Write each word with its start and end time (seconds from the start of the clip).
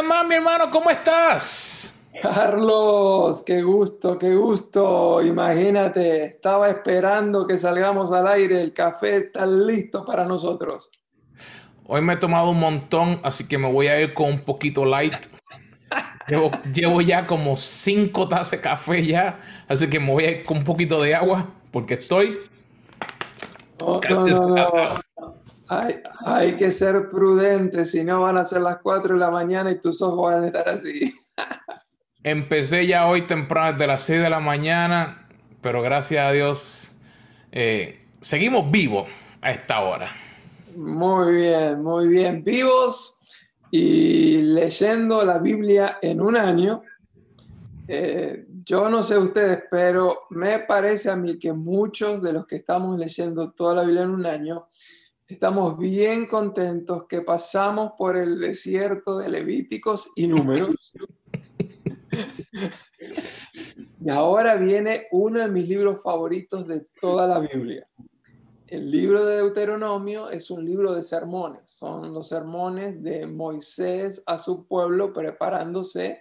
Más, 0.00 0.26
mi 0.26 0.36
hermano, 0.36 0.70
¿cómo 0.70 0.88
estás? 0.88 1.94
Carlos, 2.22 3.42
qué 3.44 3.62
gusto, 3.62 4.18
qué 4.18 4.34
gusto. 4.34 5.20
Imagínate, 5.22 6.24
estaba 6.24 6.70
esperando 6.70 7.46
que 7.46 7.58
salgamos 7.58 8.10
al 8.12 8.26
aire. 8.28 8.60
El 8.60 8.72
café 8.72 9.16
está 9.18 9.44
listo 9.44 10.04
para 10.04 10.24
nosotros. 10.24 10.88
Hoy 11.86 12.00
me 12.00 12.14
he 12.14 12.16
tomado 12.16 12.50
un 12.50 12.60
montón, 12.60 13.20
así 13.22 13.46
que 13.46 13.58
me 13.58 13.70
voy 13.70 13.88
a 13.88 14.00
ir 14.00 14.14
con 14.14 14.30
un 14.30 14.40
poquito 14.40 14.84
light. 14.84 15.26
Llevo, 16.72 17.00
ya 17.02 17.26
como 17.26 17.56
cinco 17.56 18.28
tazas 18.28 18.52
de 18.52 18.60
café 18.60 19.04
ya, 19.04 19.40
así 19.68 19.90
que 19.90 20.00
me 20.00 20.10
voy 20.10 20.24
a 20.24 20.30
ir 20.30 20.44
con 20.44 20.58
un 20.58 20.64
poquito 20.64 21.02
de 21.02 21.14
agua 21.14 21.50
porque 21.70 21.94
estoy... 21.94 22.38
Hay, 26.24 26.56
que 26.56 26.70
ser 26.70 27.08
prudente, 27.08 27.84
si 27.84 28.04
no 28.04 28.20
van 28.22 28.36
a 28.36 28.44
ser 28.44 28.60
las 28.60 28.78
4 28.82 29.14
de 29.14 29.20
la 29.20 29.30
mañana 29.30 29.70
y 29.70 29.80
tus 29.80 30.02
ojos 30.02 30.32
van 30.32 30.44
a 30.44 30.46
estar 30.48 30.68
así. 30.68 31.14
Empecé 32.22 32.86
ya 32.86 33.06
hoy 33.06 33.26
temprano, 33.26 33.72
desde 33.72 33.86
las 33.86 34.02
6 34.02 34.22
de 34.22 34.30
la 34.30 34.40
mañana, 34.40 35.28
pero 35.60 35.82
gracias 35.82 36.26
a 36.26 36.32
Dios 36.32 36.94
eh, 37.50 38.06
seguimos 38.20 38.70
vivos 38.70 39.08
a 39.40 39.50
esta 39.50 39.80
hora. 39.80 40.10
Muy 40.76 41.32
bien, 41.32 41.82
muy 41.82 42.08
bien. 42.08 42.44
Vivos 42.44 43.18
y 43.70 44.42
leyendo 44.42 45.24
la 45.24 45.38
Biblia 45.38 45.98
en 46.02 46.20
un 46.20 46.36
año. 46.36 46.82
Eh, 47.88 48.46
yo 48.64 48.88
no 48.88 49.02
sé 49.02 49.18
ustedes, 49.18 49.64
pero 49.70 50.26
me 50.30 50.60
parece 50.60 51.10
a 51.10 51.16
mí 51.16 51.38
que 51.38 51.52
muchos 51.52 52.22
de 52.22 52.32
los 52.32 52.46
que 52.46 52.56
estamos 52.56 52.98
leyendo 52.98 53.50
toda 53.50 53.76
la 53.76 53.82
Biblia 53.82 54.02
en 54.02 54.10
un 54.10 54.26
año, 54.26 54.68
estamos 55.32 55.78
bien 55.78 56.26
contentos 56.26 57.06
que 57.08 57.22
pasamos 57.22 57.92
por 57.96 58.16
el 58.16 58.38
desierto 58.38 59.16
de 59.18 59.30
Levíticos 59.30 60.10
y 60.14 60.26
Números. 60.26 60.92
y 63.98 64.10
ahora 64.10 64.56
viene 64.56 65.06
uno 65.10 65.40
de 65.40 65.48
mis 65.48 65.66
libros 65.66 66.02
favoritos 66.02 66.66
de 66.66 66.86
toda 67.00 67.26
la 67.26 67.40
Biblia. 67.40 67.88
El 68.66 68.90
libro 68.90 69.24
de 69.24 69.36
Deuteronomio 69.36 70.28
es 70.28 70.50
un 70.50 70.66
libro 70.66 70.94
de 70.94 71.02
sermones, 71.02 71.62
son 71.70 72.12
los 72.12 72.28
sermones 72.28 73.02
de 73.02 73.26
Moisés 73.26 74.22
a 74.26 74.38
su 74.38 74.66
pueblo 74.66 75.14
preparándose. 75.14 76.20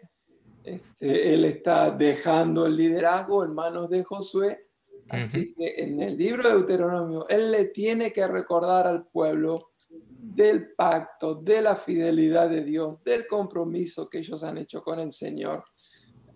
Este, 0.64 1.34
él 1.34 1.44
está 1.44 1.92
dejando 1.92 2.66
el 2.66 2.78
liderazgo 2.78 3.44
en 3.44 3.54
manos 3.54 3.90
de 3.90 4.06
Josué. 4.06 4.71
Así 5.12 5.54
que 5.54 5.76
en 5.78 6.02
el 6.02 6.18
libro 6.18 6.44
de 6.44 6.56
Deuteronomio, 6.56 7.28
él 7.28 7.52
le 7.52 7.66
tiene 7.66 8.14
que 8.14 8.26
recordar 8.28 8.88
al 8.88 9.08
pueblo 9.08 9.72
del 9.90 10.74
pacto, 10.74 11.36
de 11.36 11.62
la 11.62 11.76
fidelidad 11.76 12.50
de 12.50 12.64
Dios, 12.64 13.04
del 13.04 13.28
compromiso 13.28 14.10
que 14.10 14.20
ellos 14.20 14.44
han 14.44 14.58
hecho 14.58 14.84
con 14.84 15.00
el 15.00 15.12
Señor. 15.12 15.66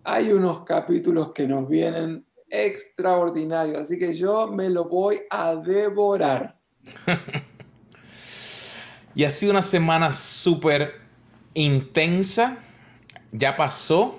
Hay 0.04 0.30
unos 0.30 0.64
capítulos 0.64 1.32
que 1.32 1.48
nos 1.48 1.68
vienen 1.68 2.26
extraordinario. 2.50 3.78
Así 3.78 3.98
que 3.98 4.14
yo 4.14 4.48
me 4.48 4.68
lo 4.68 4.84
voy 4.84 5.20
a 5.30 5.56
devorar. 5.56 6.58
y 9.14 9.24
ha 9.24 9.30
sido 9.30 9.52
una 9.52 9.62
semana 9.62 10.12
súper 10.12 10.92
intensa. 11.54 12.58
Ya 13.32 13.56
pasó 13.56 14.18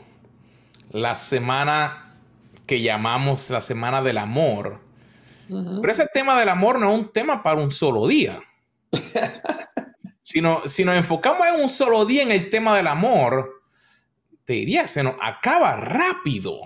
la 0.91 1.15
semana 1.15 2.06
que 2.67 2.81
llamamos 2.81 3.49
la 3.49 3.61
semana 3.61 4.01
del 4.01 4.17
amor. 4.17 4.81
Pero 5.47 5.91
ese 5.91 6.07
tema 6.13 6.37
del 6.37 6.49
amor 6.49 6.79
no 6.79 6.93
es 6.93 6.99
un 6.99 7.11
tema 7.11 7.41
para 7.41 7.61
un 7.61 7.71
solo 7.71 8.05
día. 8.05 8.41
si, 10.21 10.41
si 10.65 10.85
nos 10.85 10.97
enfocamos 10.97 11.47
en 11.47 11.61
un 11.61 11.69
solo 11.69 12.05
día 12.05 12.23
en 12.23 12.31
el 12.31 12.49
tema 12.49 12.75
del 12.75 12.87
amor, 12.87 13.61
te 14.43 14.53
diría, 14.53 14.87
se 14.87 15.03
nos 15.03 15.15
acaba 15.21 15.77
rápido. 15.77 16.59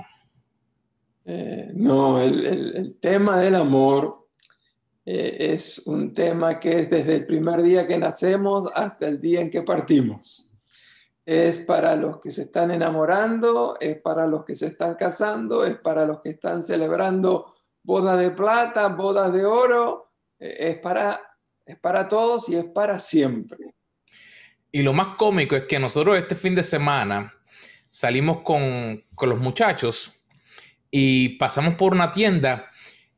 Eh, 1.26 1.72
no, 1.74 2.22
el, 2.22 2.98
tema 3.00 3.40
del 3.40 3.56
amor 3.56 4.28
eh, 5.06 5.54
es 5.54 5.84
un 5.86 6.14
tema 6.14 6.60
que 6.60 6.80
es 6.80 6.90
desde 6.90 7.16
el 7.16 7.26
primer 7.26 7.62
día 7.62 7.86
que 7.86 7.98
nacemos 7.98 8.72
hasta 8.76 9.08
el 9.08 9.22
día 9.22 9.42
en 9.42 9.50
que 9.50 9.62
partimos. 9.62 10.51
Es 11.26 11.60
para 11.60 11.96
los 11.96 12.20
que 12.20 12.32
se 12.32 12.44
están 12.44 12.72
enamorando, 12.72 13.78
es 13.80 14.02
para 14.02 14.26
los 14.28 14.44
que 14.44 14.56
se 14.56 14.68
están 14.68 14.96
casando, 14.96 15.64
es 15.66 15.78
para 15.78 16.06
los 16.06 16.20
que 16.20 16.30
están 16.30 16.64
celebrando 16.64 17.54
bodas 17.84 18.20
de 18.20 18.32
plata, 18.32 18.88
bodas 18.88 19.32
de 19.32 19.46
oro, 19.46 20.12
eh, 20.40 20.56
es, 20.60 20.78
para, 20.78 21.22
es 21.66 21.78
para 21.80 22.08
todos 22.08 22.50
y 22.50 22.56
es 22.56 22.66
para 22.66 23.00
siempre. 23.00 23.76
Y 24.72 24.82
lo 24.82 24.94
más 24.94 25.16
cómico 25.18 25.56
es 25.56 25.64
que 25.64 25.80
nosotros 25.80 26.18
este 26.18 26.36
fin 26.36 26.56
de 26.56 26.64
semana 26.64 27.34
salimos 27.90 28.42
con, 28.42 29.04
con 29.16 29.30
los 29.30 29.40
muchachos 29.40 30.14
y 30.90 31.30
pasamos 31.38 31.76
por 31.76 31.94
una 31.94 32.12
tienda 32.12 32.70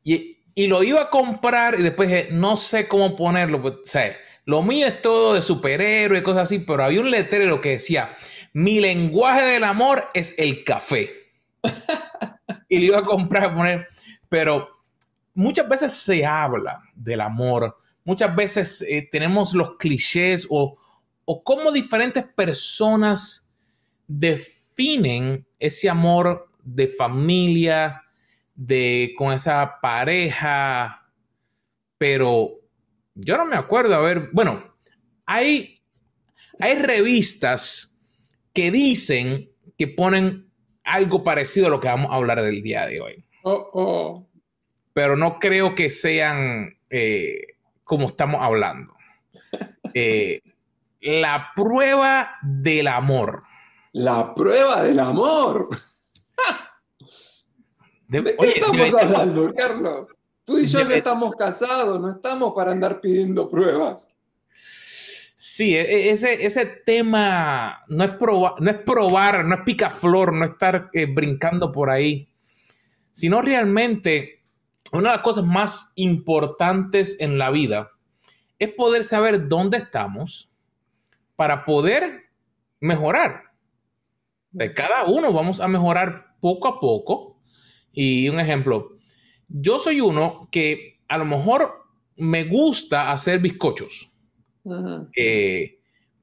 y, 0.02 0.32
lo 0.68 0.84
iba 0.84 1.02
a 1.02 1.10
comprar 1.10 1.74
y 1.74 1.82
después 1.82 2.30
no 2.30 2.56
sé 2.56 2.86
cómo 2.86 3.16
ponerlo. 3.16 3.60
Pues, 3.60 3.74
o 3.74 3.80
sea, 3.84 4.16
lo 4.44 4.62
mío 4.62 4.86
es 4.86 5.00
todo 5.00 5.34
de 5.34 5.42
superhéroe 5.42 6.18
y 6.18 6.22
cosas 6.22 6.44
así, 6.44 6.58
pero 6.58 6.84
había 6.84 7.00
un 7.00 7.10
letrero 7.10 7.60
que 7.60 7.70
decía, 7.70 8.14
mi 8.52 8.80
lenguaje 8.80 9.42
del 9.42 9.64
amor 9.64 10.08
es 10.14 10.34
el 10.38 10.64
café. 10.64 11.10
y 12.68 12.78
lo 12.78 12.84
iba 12.84 12.98
a 12.98 13.04
comprar 13.04 13.44
a 13.44 13.54
poner, 13.54 13.88
pero 14.28 14.68
muchas 15.32 15.68
veces 15.68 15.94
se 15.94 16.26
habla 16.26 16.82
del 16.94 17.20
amor, 17.20 17.76
muchas 18.04 18.34
veces 18.36 18.82
eh, 18.82 19.08
tenemos 19.10 19.54
los 19.54 19.76
clichés 19.76 20.46
o, 20.50 20.76
o 21.24 21.42
cómo 21.42 21.72
diferentes 21.72 22.24
personas 22.24 23.50
definen 24.06 25.46
ese 25.58 25.88
amor 25.88 26.50
de 26.62 26.88
familia, 26.88 28.02
de 28.54 29.14
con 29.16 29.32
esa 29.32 29.80
pareja, 29.80 31.10
pero 31.96 32.63
yo 33.14 33.36
no 33.36 33.44
me 33.44 33.56
acuerdo, 33.56 33.94
a 33.94 34.00
ver, 34.00 34.30
bueno, 34.32 34.74
hay, 35.26 35.78
hay 36.58 36.74
revistas 36.76 37.98
que 38.52 38.70
dicen 38.70 39.50
que 39.78 39.88
ponen 39.88 40.50
algo 40.84 41.24
parecido 41.24 41.66
a 41.66 41.70
lo 41.70 41.80
que 41.80 41.88
vamos 41.88 42.10
a 42.10 42.16
hablar 42.16 42.42
del 42.42 42.62
día 42.62 42.86
de 42.86 43.00
hoy. 43.00 43.24
Oh, 43.42 43.70
oh. 43.72 44.28
Pero 44.92 45.16
no 45.16 45.38
creo 45.38 45.74
que 45.74 45.90
sean 45.90 46.78
eh, 46.90 47.56
como 47.84 48.08
estamos 48.08 48.40
hablando. 48.42 48.94
Eh, 49.96 50.40
la 51.00 51.52
prueba 51.54 52.38
del 52.42 52.88
amor. 52.88 53.44
La 53.92 54.34
prueba 54.34 54.82
del 54.82 54.98
amor. 54.98 55.68
¿De, 58.08 58.24
qué 58.24 58.34
estamos 58.56 59.00
hablando, 59.00 59.54
Carlos? 59.54 60.08
Tú 60.44 60.58
y 60.58 60.66
yo 60.66 60.86
ya 60.86 60.96
estamos 60.96 61.34
casados, 61.36 62.00
no 62.00 62.10
estamos 62.10 62.52
para 62.54 62.72
andar 62.72 63.00
pidiendo 63.00 63.48
pruebas. 63.48 64.08
Sí, 65.46 65.74
e, 65.74 65.82
e, 65.82 66.10
ese, 66.10 66.44
ese 66.44 66.64
tema 66.64 67.84
no 67.88 68.04
es, 68.04 68.12
probar, 68.12 68.60
no 68.60 68.70
es 68.70 68.78
probar, 68.78 69.44
no 69.44 69.56
es 69.56 69.60
picaflor, 69.62 70.32
no 70.32 70.44
estar 70.44 70.90
eh, 70.92 71.06
brincando 71.06 71.72
por 71.72 71.90
ahí, 71.90 72.28
sino 73.12 73.42
realmente 73.42 74.42
una 74.92 75.10
de 75.10 75.16
las 75.16 75.22
cosas 75.22 75.44
más 75.44 75.92
importantes 75.96 77.16
en 77.20 77.38
la 77.38 77.50
vida 77.50 77.90
es 78.58 78.70
poder 78.70 79.04
saber 79.04 79.48
dónde 79.48 79.78
estamos 79.78 80.50
para 81.36 81.64
poder 81.64 82.30
mejorar. 82.80 83.44
De 84.50 84.72
cada 84.72 85.04
uno 85.04 85.32
vamos 85.32 85.60
a 85.60 85.68
mejorar 85.68 86.36
poco 86.40 86.68
a 86.68 86.80
poco 86.80 87.38
y 87.92 88.28
un 88.28 88.40
ejemplo, 88.40 88.93
yo 89.56 89.78
soy 89.78 90.00
uno 90.00 90.48
que 90.50 90.98
a 91.06 91.16
lo 91.16 91.24
mejor 91.24 91.86
me 92.16 92.44
gusta 92.44 93.12
hacer 93.12 93.38
bizcochos. 93.38 94.10
Eh, 95.16 95.78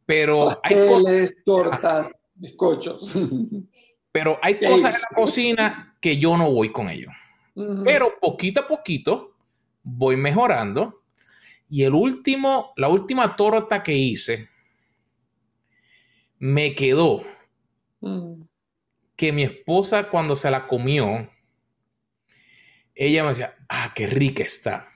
pero 0.06 0.60
hay 0.62 0.76
cosas, 0.88 1.36
tortas, 1.46 2.12
bizcochos. 2.36 3.16
Pero 4.14 4.38
hay 4.42 4.60
cosas 4.60 4.98
en 4.98 5.02
la 5.10 5.24
cocina 5.24 5.98
que 6.02 6.18
yo 6.18 6.36
no 6.36 6.52
voy 6.52 6.70
con 6.70 6.90
ellos. 6.90 7.14
Pero 7.86 8.20
poquito 8.20 8.60
a 8.60 8.68
poquito 8.68 9.38
voy 9.84 10.18
mejorando. 10.18 11.04
Y 11.70 11.84
el 11.84 11.94
último, 11.94 12.74
la 12.76 12.90
última 12.90 13.38
torta 13.38 13.82
que 13.82 13.94
hice 13.94 14.50
me 16.40 16.76
quedó 16.76 17.24
que 19.16 19.32
mi 19.32 19.44
esposa 19.44 20.10
cuando 20.10 20.36
se 20.36 20.52
la 20.52 20.68
comió 20.68 21.30
ella 23.08 23.24
me 23.24 23.30
decía, 23.30 23.56
ah, 23.68 23.92
qué 23.96 24.08
rica 24.08 24.44
está. 24.44 24.88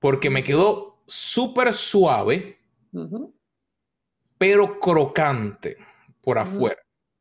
Porque 0.00 0.30
me 0.30 0.42
quedó 0.42 1.02
súper 1.06 1.74
suave, 1.74 2.58
pero 4.38 4.80
crocante 4.80 5.76
por 6.20 6.38
afuera. 6.38 6.78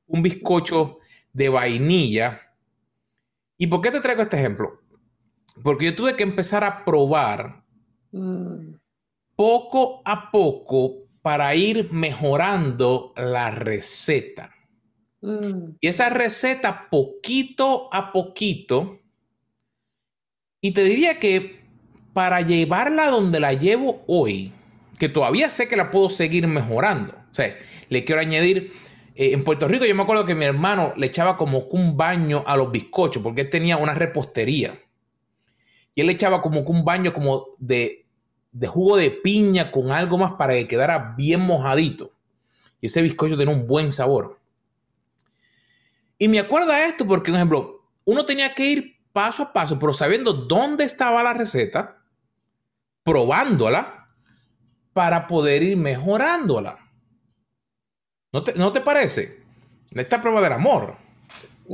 Un 0.07 0.23
bizcocho 0.23 0.97
de 1.33 1.49
vainilla. 1.49 2.41
¿Y 3.57 3.67
por 3.67 3.81
qué 3.81 3.91
te 3.91 4.01
traigo 4.01 4.21
este 4.21 4.37
ejemplo? 4.37 4.81
Porque 5.63 5.85
yo 5.85 5.95
tuve 5.95 6.15
que 6.15 6.23
empezar 6.23 6.63
a 6.63 6.83
probar 6.85 7.63
mm. 8.11 8.75
poco 9.35 10.01
a 10.05 10.31
poco 10.31 11.09
para 11.21 11.53
ir 11.53 11.91
mejorando 11.91 13.13
la 13.15 13.51
receta. 13.51 14.55
Mm. 15.21 15.75
Y 15.81 15.87
esa 15.87 16.09
receta 16.09 16.87
poquito 16.89 17.93
a 17.93 18.11
poquito, 18.11 18.98
y 20.61 20.71
te 20.71 20.83
diría 20.83 21.19
que 21.19 21.59
para 22.13 22.41
llevarla 22.41 23.09
donde 23.09 23.39
la 23.39 23.53
llevo 23.53 24.03
hoy, 24.07 24.53
que 24.97 25.09
todavía 25.09 25.49
sé 25.49 25.67
que 25.67 25.77
la 25.77 25.91
puedo 25.91 26.09
seguir 26.09 26.47
mejorando, 26.47 27.13
o 27.31 27.35
sea, 27.35 27.57
le 27.89 28.03
quiero 28.03 28.21
añadir, 28.21 28.71
eh, 29.15 29.33
en 29.33 29.43
Puerto 29.43 29.67
Rico 29.67 29.85
yo 29.85 29.95
me 29.95 30.03
acuerdo 30.03 30.25
que 30.25 30.35
mi 30.35 30.45
hermano 30.45 30.93
le 30.95 31.07
echaba 31.07 31.37
como 31.37 31.59
un 31.71 31.97
baño 31.97 32.43
a 32.47 32.55
los 32.55 32.71
bizcochos, 32.71 33.21
porque 33.21 33.41
él 33.41 33.49
tenía 33.49 33.77
una 33.77 33.93
repostería. 33.93 34.79
Y 35.95 36.01
él 36.01 36.07
le 36.07 36.13
echaba 36.13 36.41
como 36.41 36.61
un 36.61 36.85
baño 36.85 37.13
como 37.13 37.47
de, 37.57 38.05
de 38.51 38.67
jugo 38.67 38.95
de 38.95 39.11
piña 39.11 39.71
con 39.71 39.91
algo 39.91 40.17
más 40.17 40.33
para 40.33 40.53
que 40.53 40.67
quedara 40.67 41.15
bien 41.17 41.41
mojadito. 41.41 42.13
Y 42.79 42.85
ese 42.85 43.01
bizcocho 43.01 43.37
tenía 43.37 43.53
un 43.53 43.67
buen 43.67 43.91
sabor. 43.91 44.39
Y 46.17 46.27
me 46.27 46.39
acuerdo 46.39 46.71
de 46.71 46.85
esto 46.85 47.05
porque, 47.05 47.31
por 47.31 47.37
ejemplo, 47.37 47.83
uno 48.05 48.25
tenía 48.25 48.53
que 48.53 48.65
ir 48.65 48.98
paso 49.19 49.43
a 49.43 49.51
paso, 49.51 49.77
pero 49.77 49.93
sabiendo 49.93 50.31
dónde 50.31 50.85
estaba 50.85 51.21
la 51.21 51.33
receta, 51.33 51.97
probándola, 53.03 54.07
para 54.93 55.27
poder 55.27 55.61
ir 55.61 55.75
mejorándola. 55.75 56.79
¿No 58.31 58.45
te, 58.45 58.53
¿no 58.53 58.71
te 58.71 58.79
parece? 58.79 59.43
Esta 59.91 60.21
prueba 60.21 60.39
del 60.39 60.53
amor. 60.53 60.95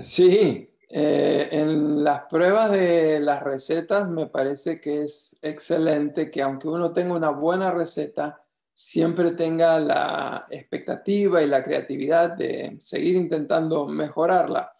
Sí, 0.10 0.72
eh, 0.90 1.50
en 1.52 2.04
las 2.04 2.22
pruebas 2.22 2.72
de 2.72 3.20
las 3.20 3.44
recetas 3.44 4.10
me 4.10 4.26
parece 4.26 4.82
que 4.82 5.04
es 5.04 5.38
excelente 5.44 6.32
que 6.32 6.42
aunque 6.42 6.68
uno 6.68 6.94
tenga 6.94 7.14
una 7.14 7.30
buena 7.30 7.70
receta, 7.72 8.44
siempre 8.74 9.34
tenga 9.34 9.80
la 9.80 10.48
expectativa 10.50 11.44
y 11.44 11.48
la 11.48 11.64
creatividad 11.64 12.32
de 12.32 12.76
seguir 12.80 13.16
intentando 13.16 13.86
mejorarla. 13.86 14.76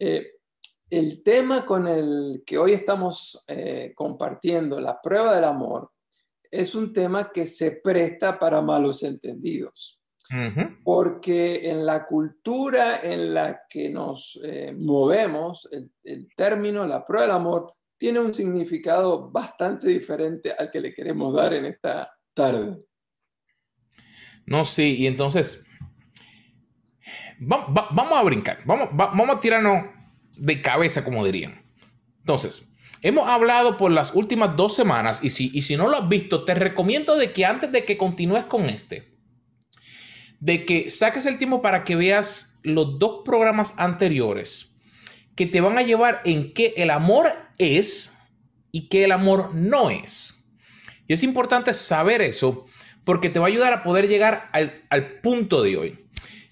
Eh, 0.00 0.35
el 0.90 1.22
tema 1.22 1.66
con 1.66 1.88
el 1.88 2.42
que 2.46 2.58
hoy 2.58 2.72
estamos 2.72 3.44
eh, 3.48 3.92
compartiendo, 3.94 4.80
la 4.80 5.00
prueba 5.00 5.34
del 5.34 5.44
amor, 5.44 5.90
es 6.50 6.74
un 6.74 6.92
tema 6.92 7.32
que 7.32 7.46
se 7.46 7.72
presta 7.72 8.38
para 8.38 8.60
malos 8.60 9.02
entendidos. 9.02 10.00
Porque 10.82 11.70
en 11.70 11.86
la 11.86 12.04
cultura 12.04 13.00
en 13.00 13.32
la 13.32 13.60
que 13.68 13.88
nos 13.90 14.40
eh, 14.42 14.74
movemos, 14.76 15.68
el, 15.70 15.88
el, 16.02 16.28
término, 16.34 16.84
la 16.84 17.06
prueba 17.06 17.28
del 17.28 17.36
amor, 17.36 17.72
tiene 17.96 18.18
un 18.18 18.34
significado 18.34 19.30
bastante 19.30 19.86
diferente 19.86 20.52
al 20.58 20.72
que 20.72 20.80
le 20.80 20.92
queremos 20.92 21.32
dar 21.32 21.54
en 21.54 21.66
esta 21.66 22.12
tarde. 22.34 22.76
No, 24.46 24.66
sí, 24.66 24.96
y 24.96 25.06
entonces 25.06 25.64
vamos 27.38 28.18
a 28.18 28.22
brincar, 28.24 28.58
vamos, 28.64 28.88
vamos 28.92 29.36
a 29.36 29.40
tirarnos 29.40 29.95
de 30.36 30.62
cabeza, 30.62 31.04
como 31.04 31.24
dirían. 31.24 31.62
Entonces, 32.20 32.68
hemos 33.02 33.28
hablado 33.28 33.76
por 33.76 33.90
las 33.90 34.14
últimas 34.14 34.56
dos 34.56 34.74
semanas 34.74 35.20
y 35.22 35.30
si, 35.30 35.50
y 35.52 35.62
si 35.62 35.76
no 35.76 35.88
lo 35.88 35.98
has 35.98 36.08
visto, 36.08 36.44
te 36.44 36.54
recomiendo 36.54 37.16
de 37.16 37.32
que 37.32 37.44
antes 37.44 37.72
de 37.72 37.84
que 37.84 37.96
continúes 37.96 38.44
con 38.44 38.68
este, 38.68 39.16
de 40.40 40.64
que 40.64 40.90
saques 40.90 41.26
el 41.26 41.38
tiempo 41.38 41.62
para 41.62 41.84
que 41.84 41.96
veas 41.96 42.58
los 42.62 42.98
dos 42.98 43.22
programas 43.24 43.74
anteriores 43.76 44.74
que 45.34 45.46
te 45.46 45.60
van 45.60 45.78
a 45.78 45.82
llevar 45.82 46.22
en 46.24 46.52
qué 46.52 46.74
el 46.76 46.90
amor 46.90 47.30
es 47.58 48.12
y 48.72 48.88
qué 48.88 49.04
el 49.04 49.12
amor 49.12 49.54
no 49.54 49.90
es. 49.90 50.44
Y 51.06 51.12
es 51.12 51.22
importante 51.22 51.72
saber 51.74 52.22
eso 52.22 52.66
porque 53.04 53.28
te 53.28 53.38
va 53.38 53.46
a 53.46 53.48
ayudar 53.48 53.72
a 53.72 53.82
poder 53.82 54.08
llegar 54.08 54.50
al, 54.52 55.20
punto 55.22 55.62
de 55.62 55.76
hoy. 55.76 56.06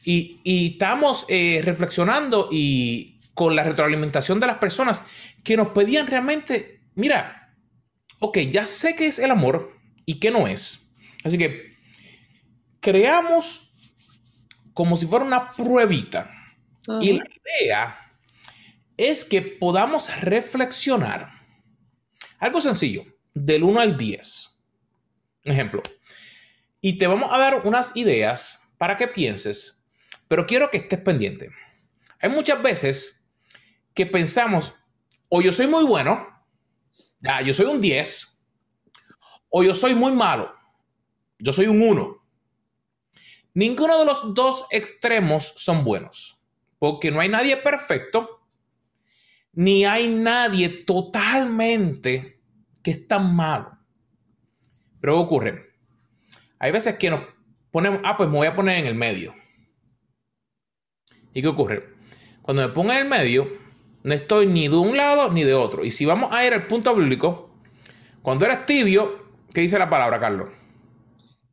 Y, 0.04 0.40
estamos 0.44 1.24
eh, 1.28 1.60
reflexionando 1.64 2.48
y 2.52 3.13
con 3.34 3.56
la 3.56 3.64
retroalimentación 3.64 4.40
de 4.40 4.46
las 4.46 4.58
personas 4.58 5.02
que 5.42 5.56
nos 5.56 5.68
pedían 5.68 6.06
realmente, 6.06 6.80
mira, 6.94 7.54
ok, 8.20 8.38
ya 8.50 8.64
sé 8.64 8.96
qué 8.96 9.06
es 9.06 9.18
el 9.18 9.30
amor 9.30 9.76
y 10.06 10.20
qué 10.20 10.30
no 10.30 10.46
es. 10.46 10.90
Así 11.24 11.36
que 11.36 11.74
creamos 12.80 13.72
como 14.72 14.96
si 14.96 15.06
fuera 15.06 15.24
una 15.24 15.50
pruebita. 15.50 16.30
Y 17.00 17.14
la 17.14 17.24
idea 17.24 18.12
es 18.96 19.24
que 19.24 19.40
podamos 19.40 20.14
reflexionar. 20.20 21.30
Algo 22.38 22.60
sencillo, 22.60 23.04
del 23.32 23.62
1 23.62 23.80
al 23.80 23.96
10. 23.96 24.50
Ejemplo, 25.44 25.82
y 26.80 26.98
te 26.98 27.06
vamos 27.06 27.30
a 27.32 27.38
dar 27.38 27.66
unas 27.66 27.92
ideas 27.96 28.62
para 28.76 28.96
que 28.96 29.08
pienses, 29.08 29.82
pero 30.28 30.46
quiero 30.46 30.70
que 30.70 30.78
estés 30.78 31.00
pendiente. 31.00 31.50
Hay 32.20 32.30
muchas 32.30 32.62
veces 32.62 33.23
que 33.94 34.06
pensamos, 34.06 34.74
o 35.28 35.40
yo 35.40 35.52
soy 35.52 35.66
muy 35.66 35.84
bueno, 35.84 36.26
ya, 37.20 37.40
yo 37.40 37.54
soy 37.54 37.66
un 37.66 37.80
10, 37.80 38.38
o 39.48 39.62
yo 39.62 39.74
soy 39.74 39.94
muy 39.94 40.12
malo, 40.12 40.52
yo 41.38 41.52
soy 41.52 41.66
un 41.66 41.80
1. 41.80 42.22
Ninguno 43.54 43.98
de 43.98 44.04
los 44.04 44.34
dos 44.34 44.66
extremos 44.70 45.54
son 45.56 45.84
buenos, 45.84 46.40
porque 46.78 47.10
no 47.10 47.20
hay 47.20 47.28
nadie 47.28 47.56
perfecto, 47.56 48.48
ni 49.52 49.84
hay 49.84 50.08
nadie 50.08 50.68
totalmente 50.68 52.42
que 52.82 52.90
es 52.90 53.06
tan 53.06 53.34
malo. 53.34 53.78
Pero 55.00 55.20
ocurre, 55.20 55.72
hay 56.58 56.72
veces 56.72 56.96
que 56.96 57.10
nos 57.10 57.22
ponemos, 57.70 58.00
ah, 58.04 58.16
pues 58.16 58.28
me 58.28 58.36
voy 58.36 58.46
a 58.48 58.54
poner 58.54 58.78
en 58.78 58.86
el 58.86 58.94
medio. 58.94 59.34
¿Y 61.32 61.42
qué 61.42 61.48
ocurre? 61.48 61.94
Cuando 62.42 62.66
me 62.66 62.74
pongo 62.74 62.92
en 62.92 62.98
el 62.98 63.08
medio, 63.08 63.63
no 64.04 64.14
estoy 64.14 64.46
ni 64.46 64.68
de 64.68 64.76
un 64.76 64.96
lado 64.96 65.32
ni 65.32 65.42
de 65.44 65.54
otro. 65.54 65.84
Y 65.84 65.90
si 65.90 66.04
vamos 66.04 66.30
a 66.30 66.46
ir 66.46 66.52
al 66.52 66.66
punto 66.66 66.94
bíblico, 66.94 67.50
cuando 68.22 68.44
eres 68.44 68.66
tibio, 68.66 69.30
¿qué 69.52 69.62
dice 69.62 69.78
la 69.78 69.88
palabra, 69.88 70.20
Carlos? 70.20 70.50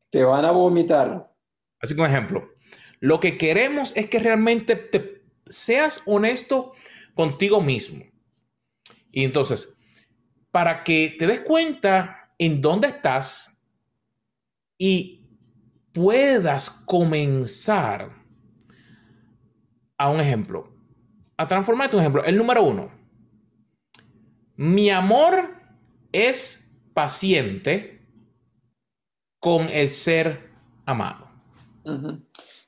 Te 0.10 0.24
van 0.24 0.44
a 0.44 0.52
vomitar. 0.52 1.34
Así 1.80 1.96
como 1.96 2.08
ejemplo, 2.08 2.52
lo 3.00 3.22
que 3.22 3.38
queremos 3.38 3.94
es 3.96 4.08
que 4.08 4.20
realmente 4.20 4.76
te 4.76 5.24
seas 5.48 6.02
honesto 6.06 6.74
contigo 7.16 7.62
mismo. 7.62 8.04
Y 9.12 9.24
entonces, 9.24 9.78
para 10.52 10.84
que 10.84 11.16
te 11.18 11.28
des 11.28 11.40
cuenta 11.40 12.22
en 12.38 12.62
dónde 12.62 12.90
estás 12.90 13.64
y 14.78 15.26
puedas 15.94 16.70
comenzar 16.70 18.26
a 19.98 20.10
un 20.10 20.20
ejemplo, 20.20 20.71
a 21.42 21.48
transformar 21.48 21.90
tu 21.90 22.00
ejemplo. 22.00 22.24
El 22.24 22.38
número 22.38 22.64
uno, 22.64 22.92
mi 24.56 24.90
amor 24.90 25.50
es 26.12 26.72
paciente 26.94 28.06
con 29.40 29.68
el 29.68 29.90
ser 29.90 30.52
amado. 30.86 31.28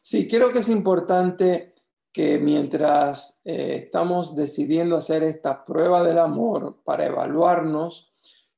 Sí, 0.01 0.27
creo 0.27 0.51
que 0.51 0.59
es 0.59 0.69
importante 0.69 1.75
que 2.11 2.39
mientras 2.39 3.41
eh, 3.45 3.83
estamos 3.85 4.35
decidiendo 4.35 4.95
hacer 4.95 5.23
esta 5.23 5.63
prueba 5.63 6.03
del 6.03 6.19
amor 6.19 6.81
para 6.83 7.05
evaluarnos, 7.05 8.11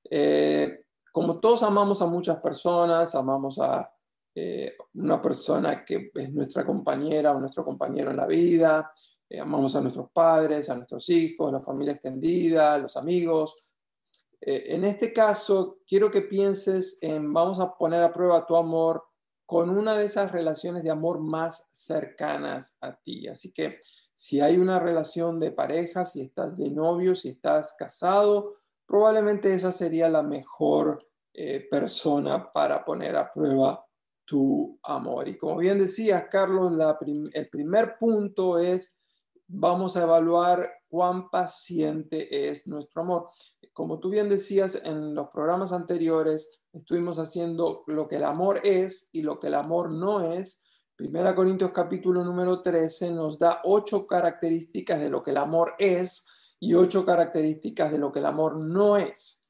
eh, 0.09 0.85
como 1.11 1.39
todos 1.39 1.63
amamos 1.63 2.01
a 2.01 2.05
muchas 2.05 2.37
personas, 2.37 3.15
amamos 3.15 3.59
a 3.59 3.91
eh, 4.33 4.75
una 4.93 5.21
persona 5.21 5.85
que 5.85 6.11
es 6.13 6.33
nuestra 6.33 6.65
compañera 6.65 7.31
o 7.31 7.39
nuestro 7.39 7.63
compañero 7.63 8.11
en 8.11 8.17
la 8.17 8.27
vida, 8.27 8.91
eh, 9.29 9.39
amamos 9.39 9.75
a 9.75 9.81
nuestros 9.81 10.09
padres, 10.11 10.69
a 10.69 10.75
nuestros 10.75 11.09
hijos, 11.09 11.49
a 11.49 11.57
la 11.57 11.61
familia 11.61 11.93
extendida, 11.93 12.73
a 12.73 12.77
los 12.77 12.97
amigos. 12.97 13.55
Eh, 14.39 14.63
en 14.67 14.85
este 14.85 15.11
caso, 15.11 15.79
quiero 15.87 16.11
que 16.11 16.21
pienses 16.21 16.97
en, 17.01 17.33
vamos 17.33 17.59
a 17.59 17.75
poner 17.75 18.03
a 18.03 18.13
prueba 18.13 18.45
tu 18.45 18.55
amor 18.55 19.03
con 19.45 19.69
una 19.69 19.95
de 19.95 20.05
esas 20.05 20.31
relaciones 20.31 20.83
de 20.83 20.91
amor 20.91 21.19
más 21.19 21.67
cercanas 21.71 22.77
a 22.81 22.95
ti. 22.95 23.27
Así 23.27 23.53
que 23.53 23.79
si 24.13 24.41
hay 24.41 24.57
una 24.57 24.79
relación 24.79 25.39
de 25.39 25.51
pareja, 25.51 26.05
si 26.05 26.21
estás 26.21 26.57
de 26.57 26.69
novio, 26.69 27.15
si 27.15 27.29
estás 27.29 27.75
casado, 27.77 28.55
probablemente 28.85 29.53
esa 29.53 29.71
sería 29.71 30.09
la 30.09 30.23
mejor 30.23 31.05
eh, 31.33 31.67
persona 31.69 32.51
para 32.51 32.83
poner 32.85 33.15
a 33.15 33.31
prueba 33.31 33.85
tu 34.23 34.79
amor. 34.83 35.27
Y 35.27 35.37
como 35.37 35.57
bien 35.57 35.79
decías, 35.79 36.25
Carlos, 36.29 36.73
el 37.33 37.49
primer 37.49 37.97
punto 37.99 38.57
es, 38.57 38.97
vamos 39.47 39.95
a 39.95 40.03
evaluar 40.03 40.69
cuán 40.87 41.29
paciente 41.29 42.49
es 42.49 42.67
nuestro 42.67 43.01
amor. 43.01 43.27
Como 43.73 43.99
tú 43.99 44.09
bien 44.09 44.29
decías 44.29 44.81
en 44.83 45.13
los 45.13 45.27
programas 45.27 45.71
anteriores, 45.73 46.59
estuvimos 46.73 47.19
haciendo 47.19 47.83
lo 47.87 48.07
que 48.07 48.15
el 48.15 48.23
amor 48.23 48.61
es 48.63 49.09
y 49.11 49.21
lo 49.21 49.39
que 49.39 49.47
el 49.47 49.55
amor 49.55 49.91
no 49.91 50.33
es. 50.33 50.63
Primera 50.95 51.35
Corintios 51.35 51.71
capítulo 51.71 52.23
número 52.23 52.61
13 52.61 53.11
nos 53.11 53.37
da 53.37 53.61
ocho 53.65 54.07
características 54.07 54.99
de 54.99 55.09
lo 55.09 55.21
que 55.21 55.31
el 55.31 55.37
amor 55.37 55.73
es 55.77 56.25
y 56.59 56.73
ocho 56.73 57.05
características 57.05 57.91
de 57.91 57.97
lo 57.97 58.11
que 58.11 58.19
el 58.19 58.25
amor 58.25 58.57
no 58.57 58.97
es. 58.97 59.43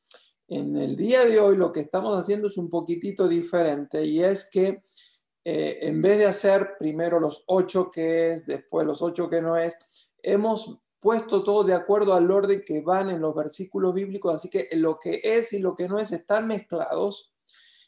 En 0.47 0.75
el 0.75 0.95
día 0.95 1.25
de 1.25 1.39
hoy 1.39 1.55
lo 1.55 1.71
que 1.71 1.81
estamos 1.81 2.17
haciendo 2.17 2.47
es 2.47 2.57
un 2.57 2.69
poquitito 2.69 3.27
diferente 3.27 4.03
y 4.03 4.23
es 4.23 4.49
que 4.49 4.83
eh, 5.45 5.77
en 5.87 6.01
vez 6.01 6.17
de 6.17 6.25
hacer 6.25 6.75
primero 6.79 7.19
los 7.19 7.43
ocho 7.45 7.91
que 7.91 8.33
es, 8.33 8.47
después 8.47 8.85
los 8.85 9.03
ocho 9.03 9.29
que 9.29 9.41
no 9.41 9.55
es, 9.55 9.77
hemos 10.23 10.81
puesto 10.99 11.43
todo 11.43 11.63
de 11.63 11.75
acuerdo 11.75 12.15
al 12.15 12.31
orden 12.31 12.63
que 12.65 12.81
van 12.81 13.11
en 13.11 13.21
los 13.21 13.35
versículos 13.35 13.93
bíblicos, 13.93 14.33
así 14.33 14.49
que 14.49 14.67
lo 14.73 14.97
que 14.97 15.21
es 15.23 15.53
y 15.53 15.59
lo 15.59 15.75
que 15.75 15.87
no 15.87 15.99
es 15.99 16.11
están 16.11 16.47
mezclados. 16.47 17.31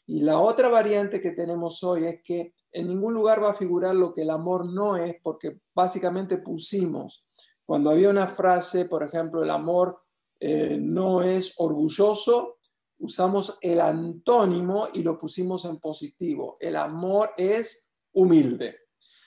Y 0.06 0.20
la 0.20 0.38
otra 0.38 0.68
variante 0.68 1.20
que 1.20 1.32
tenemos 1.32 1.82
hoy 1.82 2.04
es 2.04 2.22
que 2.22 2.54
en 2.70 2.86
ningún 2.86 3.12
lugar 3.12 3.42
va 3.42 3.50
a 3.50 3.54
figurar 3.54 3.96
lo 3.96 4.12
que 4.12 4.22
el 4.22 4.30
amor 4.30 4.72
no 4.72 4.96
es, 4.96 5.16
porque 5.20 5.58
básicamente 5.74 6.38
pusimos, 6.38 7.26
cuando 7.66 7.90
había 7.90 8.08
una 8.08 8.28
frase, 8.28 8.84
por 8.84 9.02
ejemplo, 9.02 9.42
el 9.42 9.50
amor 9.50 10.00
eh, 10.38 10.78
no 10.80 11.22
es 11.22 11.54
orgulloso, 11.56 12.57
usamos 12.98 13.58
el 13.60 13.80
antónimo 13.80 14.88
y 14.94 15.02
lo 15.02 15.18
pusimos 15.18 15.64
en 15.64 15.78
positivo. 15.78 16.56
El 16.60 16.76
amor 16.76 17.32
es 17.36 17.88
humilde. 18.12 18.76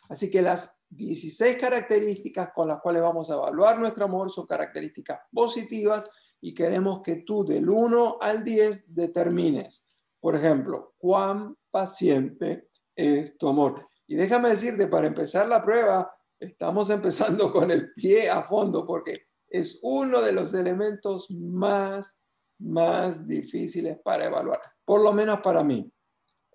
Así 0.09 0.29
que 0.29 0.41
las 0.41 0.81
16 0.89 1.57
características 1.57 2.49
con 2.53 2.67
las 2.67 2.81
cuales 2.81 3.01
vamos 3.01 3.31
a 3.31 3.35
evaluar 3.35 3.79
nuestro 3.79 4.05
amor 4.05 4.29
son 4.29 4.45
características 4.45 5.21
positivas 5.31 6.09
y 6.41 6.53
queremos 6.53 7.01
que 7.01 7.17
tú 7.17 7.45
del 7.45 7.69
1 7.69 8.17
al 8.19 8.43
10 8.43 8.93
determines, 8.93 9.87
por 10.19 10.35
ejemplo, 10.35 10.95
cuán 10.97 11.55
paciente 11.69 12.67
es 12.95 13.37
tu 13.37 13.47
amor. 13.47 13.87
Y 14.07 14.15
déjame 14.15 14.49
decirte, 14.49 14.87
para 14.87 15.07
empezar 15.07 15.47
la 15.47 15.63
prueba, 15.63 16.11
estamos 16.39 16.89
empezando 16.89 17.51
con 17.53 17.71
el 17.71 17.93
pie 17.93 18.29
a 18.29 18.43
fondo 18.43 18.85
porque 18.85 19.27
es 19.47 19.79
uno 19.81 20.21
de 20.21 20.33
los 20.33 20.53
elementos 20.53 21.29
más, 21.29 22.17
más 22.61 23.27
difíciles 23.27 23.97
para 24.03 24.25
evaluar, 24.25 24.61
por 24.85 25.01
lo 25.01 25.13
menos 25.13 25.39
para 25.41 25.63
mí. 25.63 25.91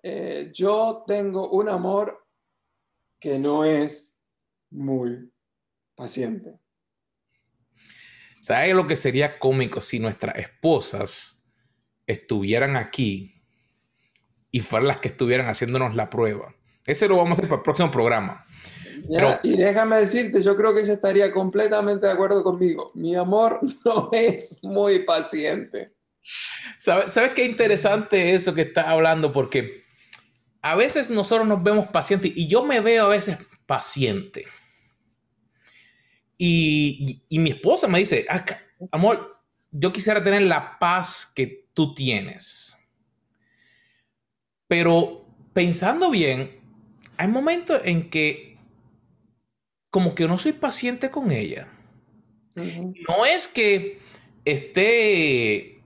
Eh, 0.01 0.49
yo 0.53 1.03
tengo 1.05 1.49
un 1.49 1.69
amor 1.69 2.25
que 3.19 3.37
no 3.37 3.65
es 3.65 4.17
muy 4.69 5.31
paciente. 5.95 6.59
¿Sabes 8.41 8.73
lo 8.73 8.87
que 8.87 8.95
sería 8.95 9.39
cómico 9.39 9.81
si 9.81 9.99
nuestras 9.99 10.37
esposas 10.37 11.43
estuvieran 12.05 12.77
aquí 12.77 13.43
y 14.51 14.61
fueran 14.61 14.87
las 14.87 14.97
que 14.97 15.09
estuvieran 15.09 15.47
haciéndonos 15.47 15.95
la 15.95 16.09
prueba? 16.09 16.55
Ese 16.85 17.07
lo 17.07 17.17
vamos 17.17 17.31
a 17.31 17.33
hacer 17.33 17.49
para 17.49 17.57
el 17.57 17.63
próximo 17.63 17.91
programa 17.91 18.45
y 19.43 19.57
déjame 19.57 19.97
decirte, 19.97 20.41
yo 20.41 20.55
creo 20.55 20.73
que 20.73 20.81
ella 20.81 20.93
estaría 20.93 21.31
completamente 21.31 22.07
de 22.07 22.13
acuerdo 22.13 22.43
conmigo. 22.43 22.91
Mi 22.95 23.15
amor 23.15 23.59
no 23.85 24.09
es 24.11 24.63
muy 24.63 24.99
paciente. 24.99 25.93
¿Sabes, 26.79 27.13
¿Sabes 27.13 27.33
qué 27.33 27.45
interesante 27.45 28.33
eso 28.35 28.53
que 28.53 28.61
estás 28.63 28.87
hablando? 28.87 29.31
Porque 29.31 29.85
a 30.61 30.75
veces 30.75 31.09
nosotros 31.09 31.47
nos 31.47 31.63
vemos 31.63 31.87
pacientes 31.87 32.31
y 32.35 32.47
yo 32.47 32.63
me 32.63 32.79
veo 32.81 33.05
a 33.05 33.09
veces 33.09 33.37
paciente. 33.65 34.45
Y, 36.37 37.23
y, 37.29 37.39
mi 37.39 37.51
esposa 37.51 37.87
me 37.87 37.99
dice, 37.99 38.25
ah, 38.29 38.45
amor, 38.91 39.41
yo 39.71 39.91
quisiera 39.91 40.23
tener 40.23 40.43
la 40.43 40.77
paz 40.77 41.31
que 41.33 41.67
tú 41.73 41.95
tienes. 41.95 42.77
Pero 44.67 45.25
pensando 45.53 46.11
bien, 46.11 46.59
hay 47.17 47.27
momentos 47.27 47.81
en 47.83 48.09
que 48.09 48.57
como 49.89 50.13
que 50.13 50.27
no 50.27 50.37
soy 50.37 50.53
paciente 50.53 51.09
con 51.09 51.31
ella. 51.31 51.69
No 52.55 53.25
es 53.25 53.47
que 53.47 53.99
esté 54.45 55.76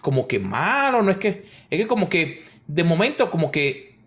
como 0.00 0.28
que 0.28 0.38
malo, 0.38 1.02
no 1.02 1.10
es 1.10 1.16
que, 1.16 1.46
es 1.70 1.78
que 1.78 1.86
como 1.86 2.08
que 2.08 2.44
de 2.66 2.84
momento 2.84 3.30
como 3.30 3.50
que 3.50 3.98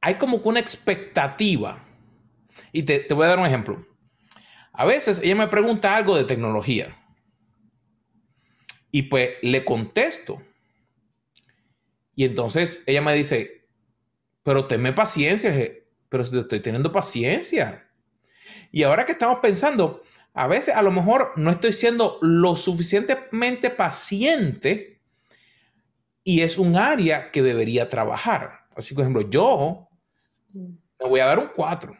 hay 0.00 0.14
como 0.14 0.42
que 0.42 0.48
una 0.48 0.60
expectativa. 0.60 1.82
Y 2.72 2.82
te, 2.82 2.98
te 2.98 3.14
voy 3.14 3.24
a 3.24 3.28
dar 3.28 3.38
un 3.38 3.46
ejemplo. 3.46 3.86
A 4.72 4.84
veces 4.84 5.20
ella 5.22 5.36
me 5.36 5.48
pregunta 5.48 5.96
algo 5.96 6.16
de 6.16 6.24
tecnología. 6.24 6.96
Y 8.90 9.02
pues 9.02 9.30
le 9.42 9.64
contesto. 9.64 10.42
Y 12.14 12.24
entonces 12.24 12.82
ella 12.86 13.00
me 13.00 13.14
dice, 13.14 13.66
pero 14.42 14.66
tenme 14.66 14.92
paciencia 14.92 15.52
pero 16.08 16.22
estoy 16.22 16.60
teniendo 16.60 16.92
paciencia. 16.92 17.90
Y 18.70 18.84
ahora 18.84 19.04
que 19.04 19.12
estamos 19.12 19.40
pensando, 19.40 20.00
a 20.34 20.46
veces 20.48 20.74
a 20.74 20.82
lo 20.82 20.90
mejor 20.90 21.32
no 21.36 21.50
estoy 21.50 21.72
siendo 21.72 22.18
lo 22.20 22.56
suficientemente 22.56 23.70
paciente 23.70 25.00
y 26.24 26.40
es 26.40 26.58
un 26.58 26.76
área 26.76 27.30
que 27.30 27.40
debería 27.40 27.88
trabajar. 27.88 28.66
Así, 28.76 28.94
por 28.94 29.02
ejemplo, 29.02 29.22
yo 29.30 29.88
me 30.52 31.08
voy 31.08 31.20
a 31.20 31.26
dar 31.26 31.38
un 31.38 31.50
4. 31.54 31.96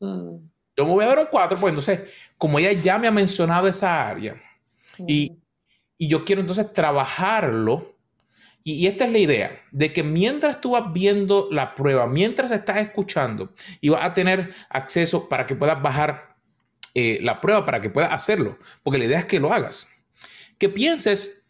Mm. 0.00 0.36
Yo 0.76 0.84
me 0.84 0.90
voy 0.90 1.04
a 1.04 1.08
dar 1.08 1.20
un 1.20 1.28
4, 1.30 1.58
pues 1.58 1.70
entonces, 1.70 2.10
como 2.36 2.58
ella 2.58 2.72
ya 2.72 2.98
me 2.98 3.06
ha 3.06 3.12
mencionado 3.12 3.68
esa 3.68 4.08
área 4.08 4.42
y, 5.06 5.38
y 5.96 6.08
yo 6.08 6.24
quiero 6.24 6.40
entonces 6.40 6.72
trabajarlo 6.72 7.96
y, 8.68 8.88
esta 8.88 9.04
es 9.04 9.12
la 9.12 9.18
idea, 9.18 9.60
de 9.70 9.92
que 9.92 10.02
mientras 10.02 10.60
tú 10.60 10.72
vas 10.72 10.92
viendo 10.92 11.46
la 11.52 11.76
prueba, 11.76 12.08
mientras 12.08 12.50
estás 12.50 12.78
escuchando 12.78 13.52
y 13.80 13.90
vas 13.90 14.04
a 14.04 14.12
tener 14.12 14.52
acceso 14.68 15.28
para 15.28 15.46
que 15.46 15.54
puedas 15.54 15.80
bajar 15.80 16.25
eh, 16.96 17.18
la 17.22 17.40
prueba, 17.40 17.64
para 17.64 17.80
que 17.80 17.90
puedas 17.90 18.12
hacerlo, 18.12 18.58
porque 18.82 18.98
la 18.98 19.04
idea 19.04 19.18
es 19.18 19.24
que 19.26 19.40
lo 19.40 19.52
hagas. 19.52 19.88
Que 20.58 20.68
pienses, 20.68 21.42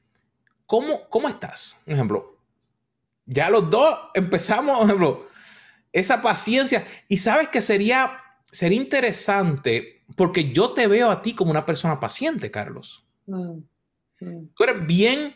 ¿cómo, 0.67 1.09
cómo 1.09 1.29
estás? 1.29 1.77
Por 1.85 1.95
ejemplo, 1.95 2.39
ya 3.25 3.49
los 3.49 3.71
dos 3.71 3.97
empezamos, 4.15 4.79
por 4.79 4.87
ejemplo, 4.87 5.29
esa 5.93 6.21
paciencia. 6.21 6.87
Y 7.09 7.19
sabes 7.19 7.49
que 7.49 7.63
sería, 7.63 8.21
sería 8.51 8.81
interesante, 8.81 10.03
porque 10.17 10.53
yo 10.53 10.73
te 10.73 10.87
veo 10.87 11.11
a 11.11 11.23
ti 11.23 11.35
como 11.35 11.51
una 11.51 11.65
persona 11.65 12.01
paciente, 12.01 12.51
Carlos. 12.51 13.07
Mm, 13.27 13.59
mm. 14.21 14.49
Tú 14.55 14.65
eres 14.65 14.87
bien 14.87 15.35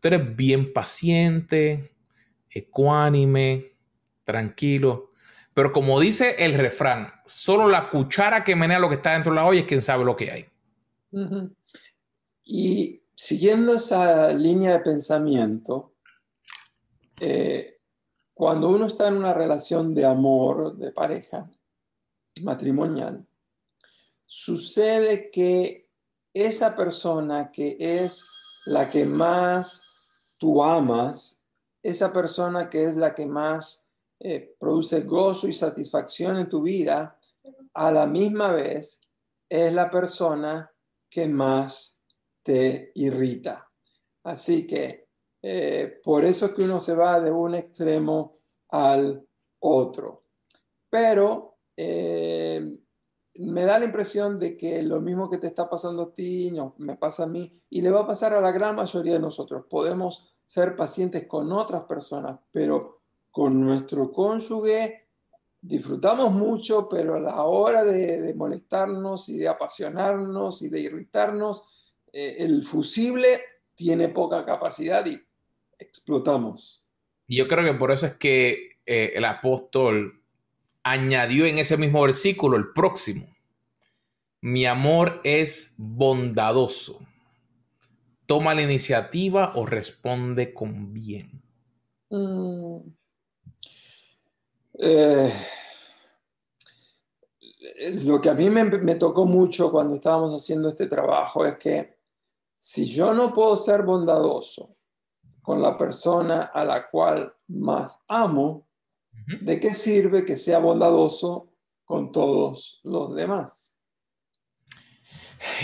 Tú 0.00 0.08
eres 0.08 0.34
bien 0.34 0.72
paciente, 0.72 1.94
ecuánime, 2.48 3.76
tranquilo. 4.24 5.09
Pero 5.54 5.72
como 5.72 5.98
dice 6.00 6.36
el 6.38 6.54
refrán, 6.54 7.12
solo 7.26 7.68
la 7.68 7.90
cuchara 7.90 8.44
que 8.44 8.56
menea 8.56 8.78
lo 8.78 8.88
que 8.88 8.94
está 8.96 9.12
dentro 9.12 9.32
de 9.32 9.36
la 9.36 9.46
olla 9.46 9.60
es 9.60 9.66
quien 9.66 9.82
sabe 9.82 10.04
lo 10.04 10.16
que 10.16 10.30
hay. 10.30 10.46
Y 12.44 13.02
siguiendo 13.14 13.74
esa 13.74 14.32
línea 14.32 14.72
de 14.72 14.80
pensamiento, 14.80 15.94
eh, 17.20 17.78
cuando 18.32 18.70
uno 18.70 18.86
está 18.86 19.08
en 19.08 19.16
una 19.16 19.34
relación 19.34 19.94
de 19.94 20.06
amor, 20.06 20.76
de 20.76 20.92
pareja, 20.92 21.50
matrimonial, 22.40 23.26
sucede 24.26 25.30
que 25.30 25.88
esa 26.32 26.76
persona 26.76 27.50
que 27.50 27.76
es 27.78 28.24
la 28.66 28.88
que 28.88 29.04
más 29.04 29.82
tú 30.38 30.62
amas, 30.62 31.44
esa 31.82 32.12
persona 32.12 32.70
que 32.70 32.84
es 32.84 32.96
la 32.96 33.14
que 33.14 33.26
más 33.26 33.79
eh, 34.20 34.54
produce 34.58 35.00
gozo 35.02 35.48
y 35.48 35.52
satisfacción 35.52 36.36
en 36.36 36.48
tu 36.48 36.60
vida, 36.62 37.18
a 37.72 37.90
la 37.90 38.06
misma 38.06 38.52
vez 38.52 39.00
es 39.48 39.72
la 39.72 39.90
persona 39.90 40.70
que 41.08 41.26
más 41.26 42.02
te 42.42 42.92
irrita. 42.94 43.70
Así 44.24 44.66
que 44.66 45.08
eh, 45.42 46.00
por 46.04 46.24
eso 46.24 46.46
es 46.46 46.52
que 46.52 46.62
uno 46.62 46.80
se 46.80 46.94
va 46.94 47.18
de 47.20 47.30
un 47.30 47.54
extremo 47.54 48.38
al 48.68 49.26
otro. 49.60 50.24
Pero 50.90 51.56
eh, 51.76 52.78
me 53.36 53.64
da 53.64 53.78
la 53.78 53.86
impresión 53.86 54.38
de 54.38 54.56
que 54.56 54.82
lo 54.82 55.00
mismo 55.00 55.30
que 55.30 55.38
te 55.38 55.46
está 55.46 55.68
pasando 55.68 56.02
a 56.02 56.14
ti, 56.14 56.50
no, 56.50 56.74
me 56.78 56.96
pasa 56.96 57.24
a 57.24 57.28
mí 57.28 57.58
y 57.70 57.80
le 57.80 57.90
va 57.90 58.00
a 58.00 58.06
pasar 58.06 58.34
a 58.34 58.40
la 58.40 58.52
gran 58.52 58.76
mayoría 58.76 59.14
de 59.14 59.20
nosotros. 59.20 59.64
Podemos 59.70 60.34
ser 60.44 60.76
pacientes 60.76 61.26
con 61.26 61.52
otras 61.52 61.84
personas, 61.84 62.38
pero 62.50 62.99
con 63.30 63.60
nuestro 63.60 64.10
cónyuge 64.12 65.00
disfrutamos 65.60 66.32
mucho, 66.32 66.88
pero 66.88 67.16
a 67.16 67.20
la 67.20 67.42
hora 67.42 67.84
de, 67.84 68.32
molestarnos 68.34 69.28
y 69.28 69.38
de 69.38 69.48
apasionarnos 69.48 70.62
y 70.62 70.68
de 70.68 70.80
irritarnos, 70.80 71.64
eh, 72.12 72.36
el 72.38 72.64
fusible 72.64 73.40
tiene 73.74 74.08
poca 74.08 74.44
capacidad 74.44 75.04
y 75.06 75.20
explotamos. 75.78 76.84
Yo 77.28 77.46
creo 77.46 77.64
que 77.64 77.78
por 77.78 77.90
eso 77.92 78.06
es 78.06 78.14
que 78.16 78.78
eh, 78.86 79.12
el 79.14 79.24
apóstol 79.24 80.22
añadió 80.82 81.46
en 81.46 81.58
ese 81.58 81.76
mismo 81.76 82.02
versículo 82.02 82.56
el 82.56 82.72
próximo. 82.72 83.26
Mi 84.40 84.64
amor 84.64 85.20
es 85.22 85.74
bondadoso. 85.76 86.98
Toma 88.26 88.54
la 88.54 88.62
iniciativa 88.62 89.52
o 89.54 89.66
responde 89.66 90.54
con 90.54 90.92
bien. 90.92 91.42
Mm. 92.08 92.99
Eh, 94.82 95.32
lo 98.02 98.20
que 98.20 98.30
a 98.30 98.34
mí 98.34 98.48
me, 98.48 98.64
me, 98.64 98.94
tocó 98.94 99.26
mucho 99.26 99.70
cuando 99.70 99.94
estábamos 99.94 100.32
haciendo 100.32 100.68
este 100.68 100.86
trabajo 100.86 101.44
es 101.44 101.56
que 101.56 101.98
si 102.56 102.86
yo 102.86 103.12
no 103.12 103.32
puedo 103.32 103.56
ser 103.56 103.82
bondadoso 103.82 104.76
con 105.42 105.60
la 105.60 105.76
persona 105.76 106.50
a 106.52 106.64
la 106.64 106.88
cual 106.88 107.34
más 107.48 107.98
amo, 108.08 108.68
¿de 109.40 109.60
qué 109.60 109.74
sirve 109.74 110.24
que 110.24 110.36
sea 110.36 110.58
bondadoso 110.58 111.52
con 111.84 112.12
todos 112.12 112.80
los 112.84 113.14
demás? 113.14 113.78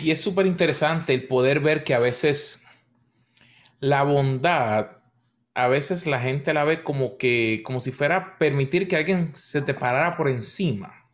Y 0.02 0.10
es 0.10 0.20
súper 0.20 0.46
interesante 0.46 1.14
el 1.14 1.26
poder 1.28 1.60
ver 1.60 1.84
que 1.84 1.94
a 1.94 1.98
veces 1.98 2.62
la 3.80 4.02
bondad, 4.02 4.95
a 5.56 5.68
veces 5.68 6.06
la 6.06 6.20
gente 6.20 6.52
la 6.52 6.64
ve 6.64 6.84
como 6.84 7.16
que, 7.16 7.62
como 7.64 7.80
si 7.80 7.90
fuera 7.90 8.36
permitir 8.36 8.88
que 8.88 8.96
alguien 8.96 9.34
se 9.34 9.62
te 9.62 9.72
parara 9.72 10.14
por 10.14 10.28
encima. 10.28 11.08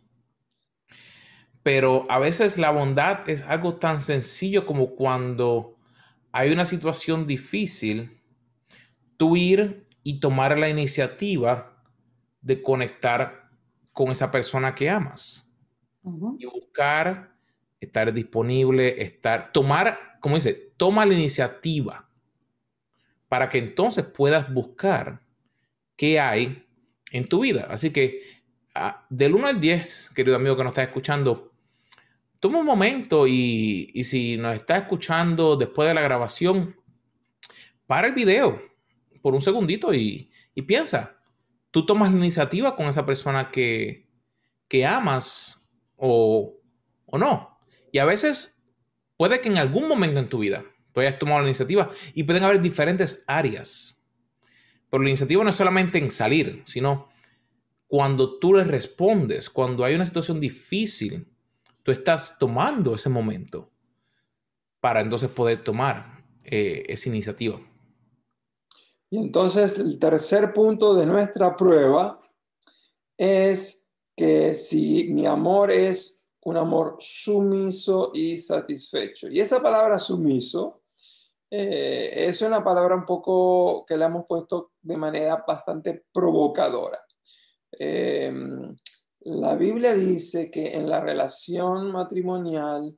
Pero 1.62 2.06
a 2.10 2.18
veces 2.18 2.58
la 2.58 2.72
bondad 2.72 3.28
es 3.30 3.44
algo 3.44 3.76
tan 3.76 4.00
sencillo 4.00 4.66
como 4.66 4.96
cuando 4.96 5.76
hay 6.32 6.50
una 6.50 6.66
situación 6.66 7.24
difícil, 7.28 8.20
tú 9.16 9.36
ir 9.36 9.86
y 10.02 10.18
tomar 10.18 10.58
la 10.58 10.68
iniciativa 10.68 11.80
de 12.40 12.60
conectar 12.62 13.48
con 13.92 14.10
esa 14.10 14.32
persona 14.32 14.74
que 14.74 14.90
amas. 14.90 15.48
Y 16.40 16.46
buscar, 16.46 17.36
estar 17.80 18.12
disponible, 18.12 19.04
estar, 19.04 19.52
tomar, 19.52 20.18
como 20.18 20.34
dice, 20.34 20.72
toma 20.76 21.06
la 21.06 21.14
iniciativa 21.14 22.08
para 23.32 23.48
que 23.48 23.56
entonces 23.56 24.04
puedas 24.04 24.52
buscar 24.52 25.22
qué 25.96 26.20
hay 26.20 26.66
en 27.12 27.26
tu 27.30 27.40
vida. 27.40 27.66
Así 27.70 27.90
que 27.90 28.20
ah, 28.74 29.06
del 29.08 29.34
1 29.34 29.46
al 29.46 29.58
10, 29.58 30.10
querido 30.10 30.36
amigo 30.36 30.54
que 30.54 30.62
nos 30.62 30.72
está 30.72 30.82
escuchando, 30.82 31.50
toma 32.40 32.58
un 32.58 32.66
momento 32.66 33.26
y, 33.26 33.90
si 34.04 34.36
nos 34.36 34.54
está 34.54 34.76
escuchando 34.76 35.56
después 35.56 35.88
de 35.88 35.94
la 35.94 36.02
grabación, 36.02 36.76
para 37.86 38.08
el 38.08 38.12
video 38.12 38.60
por 39.22 39.34
un 39.34 39.40
segundito 39.40 39.94
y, 39.94 40.30
piensa, 40.66 41.16
tú 41.70 41.86
tomas 41.86 42.12
la 42.12 42.18
iniciativa 42.18 42.76
con 42.76 42.84
esa 42.88 43.06
persona 43.06 43.50
que, 43.50 44.10
amas 44.86 45.70
o, 45.96 46.60
o 47.06 47.16
no. 47.16 47.58
Y 47.92 47.98
a 47.98 48.04
veces 48.04 48.62
puede 49.16 49.40
que 49.40 49.48
en 49.48 49.56
algún 49.56 49.88
momento 49.88 50.20
en 50.20 50.28
tu 50.28 50.40
vida 50.40 50.66
tú 50.92 51.00
hayas 51.00 51.18
tomado 51.18 51.40
la 51.40 51.48
iniciativa 51.48 51.90
y 52.14 52.22
pueden 52.22 52.44
haber 52.44 52.60
diferentes 52.60 53.24
áreas. 53.26 53.98
Pero 54.90 55.02
la 55.02 55.08
iniciativa 55.08 55.42
no 55.42 55.50
es 55.50 55.56
solamente 55.56 55.98
en 55.98 56.10
salir, 56.10 56.62
sino 56.66 57.08
cuando 57.86 58.38
tú 58.38 58.54
le 58.54 58.64
respondes, 58.64 59.50
cuando 59.50 59.84
hay 59.84 59.94
una 59.94 60.06
situación 60.06 60.40
difícil, 60.40 61.26
tú 61.82 61.92
estás 61.92 62.38
tomando 62.38 62.94
ese 62.94 63.08
momento 63.08 63.70
para 64.80 65.00
entonces 65.00 65.30
poder 65.30 65.62
tomar 65.62 66.24
eh, 66.44 66.84
esa 66.88 67.08
iniciativa. 67.08 67.60
Y 69.10 69.18
entonces 69.18 69.78
el 69.78 69.98
tercer 69.98 70.52
punto 70.52 70.94
de 70.94 71.06
nuestra 71.06 71.56
prueba 71.56 72.20
es 73.16 73.86
que 74.16 74.54
si 74.54 75.08
mi 75.12 75.26
amor 75.26 75.70
es 75.70 76.22
un 76.44 76.56
amor 76.56 76.96
sumiso 76.98 78.10
y 78.14 78.36
satisfecho. 78.36 79.28
Y 79.28 79.40
esa 79.40 79.62
palabra 79.62 79.98
sumiso 79.98 80.81
eh, 81.54 82.28
es 82.28 82.40
una 82.40 82.64
palabra 82.64 82.94
un 82.94 83.04
poco 83.04 83.84
que 83.84 83.98
le 83.98 84.06
hemos 84.06 84.24
puesto 84.26 84.70
de 84.80 84.96
manera 84.96 85.44
bastante 85.46 86.06
provocadora. 86.10 86.98
Eh, 87.78 88.32
la 89.20 89.54
Biblia 89.54 89.94
dice 89.94 90.50
que 90.50 90.72
en 90.72 90.88
la 90.88 91.00
relación 91.00 91.92
matrimonial 91.92 92.96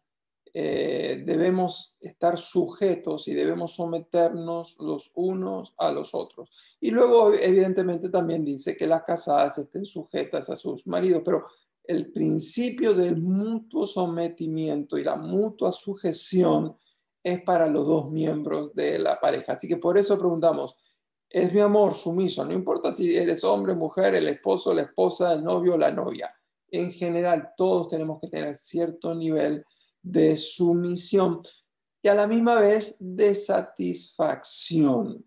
eh, 0.52 1.24
debemos 1.26 1.96
estar 2.00 2.38
sujetos 2.38 3.26
y 3.26 3.34
debemos 3.34 3.74
someternos 3.74 4.76
los 4.78 5.10
unos 5.16 5.74
a 5.76 5.90
los 5.90 6.14
otros. 6.14 6.48
Y 6.80 6.92
luego, 6.92 7.34
evidentemente, 7.34 8.08
también 8.08 8.44
dice 8.44 8.76
que 8.76 8.86
las 8.86 9.02
casadas 9.02 9.58
estén 9.58 9.84
sujetas 9.84 10.48
a 10.48 10.56
sus 10.56 10.86
maridos, 10.86 11.22
pero 11.24 11.44
el 11.82 12.12
principio 12.12 12.94
del 12.94 13.20
mutuo 13.20 13.84
sometimiento 13.84 14.96
y 14.96 15.02
la 15.02 15.16
mutua 15.16 15.72
sujeción 15.72 16.76
es 17.24 17.42
para 17.42 17.66
los 17.66 17.86
dos 17.86 18.10
miembros 18.10 18.74
de 18.74 18.98
la 18.98 19.18
pareja. 19.18 19.54
Así 19.54 19.66
que 19.66 19.78
por 19.78 19.96
eso 19.96 20.18
preguntamos, 20.18 20.76
es 21.30 21.52
mi 21.52 21.60
amor 21.60 21.94
sumiso, 21.94 22.44
no 22.44 22.52
importa 22.52 22.92
si 22.92 23.16
eres 23.16 23.42
hombre, 23.42 23.74
mujer, 23.74 24.14
el 24.14 24.28
esposo, 24.28 24.72
la 24.72 24.82
esposa, 24.82 25.32
el 25.32 25.42
novio, 25.42 25.76
la 25.76 25.90
novia. 25.90 26.32
En 26.70 26.92
general, 26.92 27.52
todos 27.56 27.88
tenemos 27.88 28.20
que 28.20 28.28
tener 28.28 28.54
cierto 28.54 29.14
nivel 29.14 29.64
de 30.02 30.36
sumisión 30.36 31.40
y 32.02 32.08
a 32.08 32.14
la 32.14 32.26
misma 32.26 32.60
vez 32.60 32.96
de 33.00 33.34
satisfacción. 33.34 35.24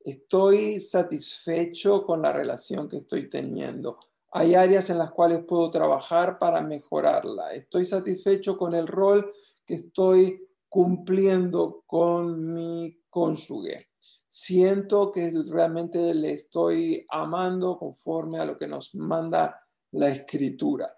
Estoy 0.00 0.80
satisfecho 0.80 2.04
con 2.04 2.22
la 2.22 2.32
relación 2.32 2.88
que 2.88 2.96
estoy 2.98 3.30
teniendo. 3.30 4.00
Hay 4.32 4.56
áreas 4.56 4.90
en 4.90 4.98
las 4.98 5.12
cuales 5.12 5.44
puedo 5.46 5.70
trabajar 5.70 6.38
para 6.38 6.60
mejorarla. 6.60 7.54
Estoy 7.54 7.84
satisfecho 7.84 8.58
con 8.58 8.74
el 8.74 8.88
rol 8.88 9.32
que 9.64 9.76
estoy 9.76 10.45
cumpliendo 10.76 11.84
con 11.86 12.52
mi 12.52 13.00
cónyuge 13.08 13.88
siento 14.28 15.10
que 15.10 15.32
realmente 15.48 16.12
le 16.12 16.34
estoy 16.34 17.06
amando 17.08 17.78
conforme 17.78 18.38
a 18.38 18.44
lo 18.44 18.58
que 18.58 18.66
nos 18.66 18.94
manda 18.94 19.58
la 19.92 20.10
escritura. 20.10 20.94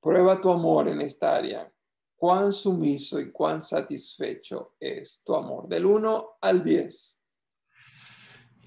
Prueba 0.00 0.40
tu 0.40 0.50
amor 0.50 0.88
en 0.88 1.02
esta 1.02 1.36
área. 1.36 1.70
Cuán 2.16 2.54
sumiso 2.54 3.20
y 3.20 3.30
cuán 3.30 3.60
satisfecho 3.60 4.76
es 4.80 5.22
tu 5.26 5.34
amor. 5.34 5.68
Del 5.68 5.84
1 5.84 6.38
al 6.40 6.64
10. 6.64 7.20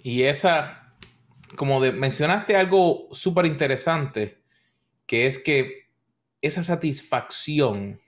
Y 0.03 0.21
esa, 0.21 0.95
como 1.57 1.79
mencionaste 1.79 2.55
algo 2.55 3.07
súper 3.13 3.47
interesante, 3.47 4.43
que 5.07 5.25
es 5.25 5.39
que 5.39 5.89
esa 6.39 6.63
satisfacción 6.63 7.99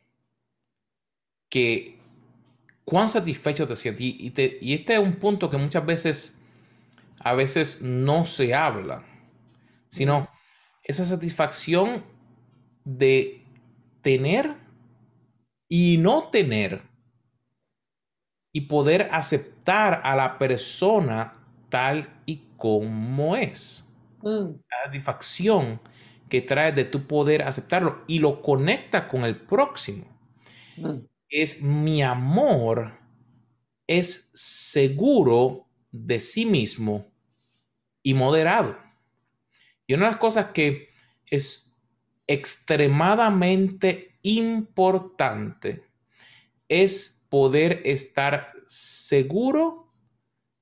que 1.54 2.00
cuán 2.84 3.10
satisfecho 3.10 3.68
te 3.68 3.76
sientes. 3.76 4.02
Y, 4.02 4.34
y, 4.60 4.74
este 4.74 4.96
es 4.96 5.00
un 5.00 5.18
punto 5.18 5.52
que 5.52 5.58
muchas 5.58 5.86
veces, 5.86 6.40
a 7.20 7.36
veces 7.36 7.80
no 7.80 8.26
se 8.26 8.56
habla, 8.56 9.06
sino 9.88 10.28
esa 10.82 11.06
satisfacción 11.06 12.04
de 12.86 13.46
tener 14.02 14.56
y 15.70 15.98
no 16.00 16.30
tener 16.32 16.82
y 18.52 18.62
poder 18.62 19.10
aceptar 19.12 20.02
a 20.04 20.16
la 20.16 20.40
persona 20.40 21.36
tal 21.70 22.20
y 22.26 22.42
como 22.58 23.36
es. 23.36 23.88
Mm. 24.24 24.56
La 24.72 24.86
satisfacción 24.86 25.80
que 26.30 26.42
trae 26.42 26.72
de 26.72 26.86
tu 26.86 27.06
poder 27.06 27.44
aceptarlo 27.44 28.04
y 28.08 28.18
lo 28.18 28.42
conecta 28.42 29.08
con 29.08 29.24
el 29.24 29.40
próximo. 29.40 30.06
Mm 30.78 31.13
es 31.34 31.62
mi 31.62 32.04
amor 32.04 33.00
es 33.88 34.30
seguro 34.34 35.68
de 35.92 36.20
sí 36.20 36.46
mismo 36.46 37.12
y 38.04 38.14
moderado. 38.14 38.78
Y 39.88 39.96
una 39.96 40.06
de 40.06 40.12
las 40.12 40.20
cosas 40.20 40.48
que 40.54 40.90
es 41.26 41.74
extremadamente 42.28 44.20
importante 44.22 45.84
es 46.70 47.26
poder 47.30 47.82
estar 47.84 48.54
seguro 48.68 49.92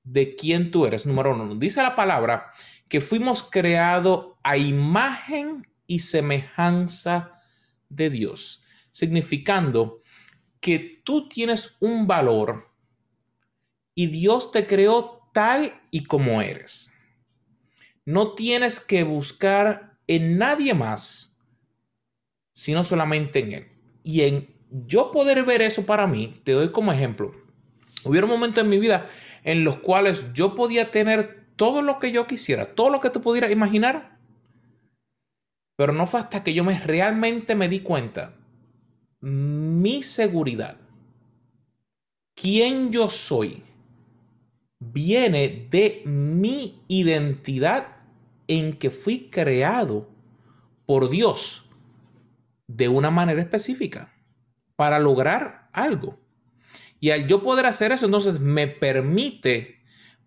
de 0.02 0.34
quién 0.34 0.70
tú 0.70 0.86
eres. 0.86 1.06
Número 1.06 1.34
uno, 1.34 1.54
dice 1.54 1.82
la 1.82 1.94
palabra 1.94 2.50
que 2.88 3.00
fuimos 3.00 3.42
creados 3.42 4.36
a 4.42 4.56
imagen 4.56 5.66
y 5.86 6.00
semejanza 6.00 7.38
de 7.88 8.10
Dios, 8.10 8.62
significando 8.90 10.01
que 10.62 11.02
tú 11.04 11.28
tienes 11.28 11.76
un 11.80 12.06
valor 12.06 12.70
y 13.96 14.06
Dios 14.06 14.52
te 14.52 14.66
creó 14.66 15.28
tal 15.34 15.82
y 15.90 16.04
como 16.04 16.40
eres. 16.40 16.92
No 18.06 18.34
tienes 18.34 18.78
que 18.78 19.02
buscar 19.02 19.98
en 20.06 20.38
nadie 20.38 20.72
más, 20.72 21.36
sino 22.54 22.84
solamente 22.84 23.40
en 23.40 23.52
Él. 23.52 23.68
Y 24.04 24.22
en 24.22 24.54
yo 24.70 25.10
poder 25.10 25.44
ver 25.44 25.62
eso 25.62 25.84
para 25.84 26.06
mí, 26.06 26.40
te 26.44 26.52
doy 26.52 26.70
como 26.70 26.92
ejemplo. 26.92 27.34
Hubo 28.04 28.26
momentos 28.26 28.62
en 28.62 28.70
mi 28.70 28.78
vida 28.78 29.08
en 29.42 29.64
los 29.64 29.76
cuales 29.76 30.32
yo 30.32 30.54
podía 30.54 30.92
tener 30.92 31.44
todo 31.56 31.82
lo 31.82 31.98
que 31.98 32.12
yo 32.12 32.28
quisiera, 32.28 32.66
todo 32.66 32.88
lo 32.88 33.00
que 33.00 33.10
tú 33.10 33.20
pudieras 33.20 33.50
imaginar, 33.50 34.16
pero 35.76 35.92
no 35.92 36.06
fue 36.06 36.20
hasta 36.20 36.44
que 36.44 36.54
yo 36.54 36.62
me 36.62 36.78
realmente 36.78 37.56
me 37.56 37.68
di 37.68 37.80
cuenta 37.80 38.36
mi 39.22 40.02
seguridad, 40.02 40.76
quién 42.34 42.90
yo 42.90 43.08
soy, 43.08 43.62
viene 44.80 45.68
de 45.70 46.02
mi 46.04 46.82
identidad 46.88 47.96
en 48.48 48.76
que 48.76 48.90
fui 48.90 49.30
creado 49.30 50.10
por 50.86 51.08
Dios 51.08 51.64
de 52.66 52.88
una 52.88 53.10
manera 53.10 53.40
específica 53.40 54.12
para 54.74 54.98
lograr 54.98 55.68
algo. 55.72 56.18
Y 56.98 57.10
al 57.10 57.28
yo 57.28 57.42
poder 57.42 57.66
hacer 57.66 57.92
eso, 57.92 58.06
entonces 58.06 58.40
me 58.40 58.66
permite 58.66 59.80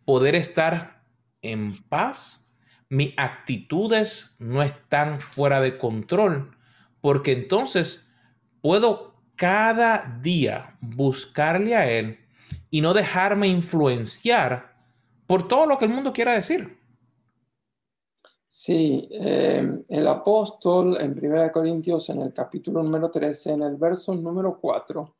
poder 0.06 0.36
estar 0.36 1.04
en 1.42 1.78
paz. 1.84 2.48
Mis 2.90 3.14
actitudes 3.18 4.36
no 4.40 4.64
están 4.64 5.20
fuera 5.20 5.60
de 5.60 5.78
control, 5.78 6.56
porque 7.02 7.34
entonces 7.34 8.05
puedo 8.66 9.14
cada 9.36 10.20
día 10.24 10.76
buscarle 10.82 11.76
a 11.76 11.88
Él 11.88 12.18
y 12.72 12.82
no 12.82 12.96
dejarme 12.96 13.48
influenciar 13.48 14.74
por 15.28 15.48
todo 15.48 15.68
lo 15.68 15.78
que 15.78 15.86
el 15.86 15.92
mundo 15.92 16.12
quiera 16.12 16.34
decir. 16.34 16.76
Sí, 18.50 19.08
eh, 19.12 19.84
el 19.88 20.08
apóstol 20.08 20.98
en 21.00 21.12
1 21.12 21.52
Corintios, 21.52 22.10
en 22.10 22.24
el 22.24 22.34
capítulo 22.34 22.82
número 22.82 23.12
13, 23.12 23.52
en 23.52 23.62
el 23.62 23.76
verso 23.76 24.16
número 24.16 24.58
4, 24.60 25.16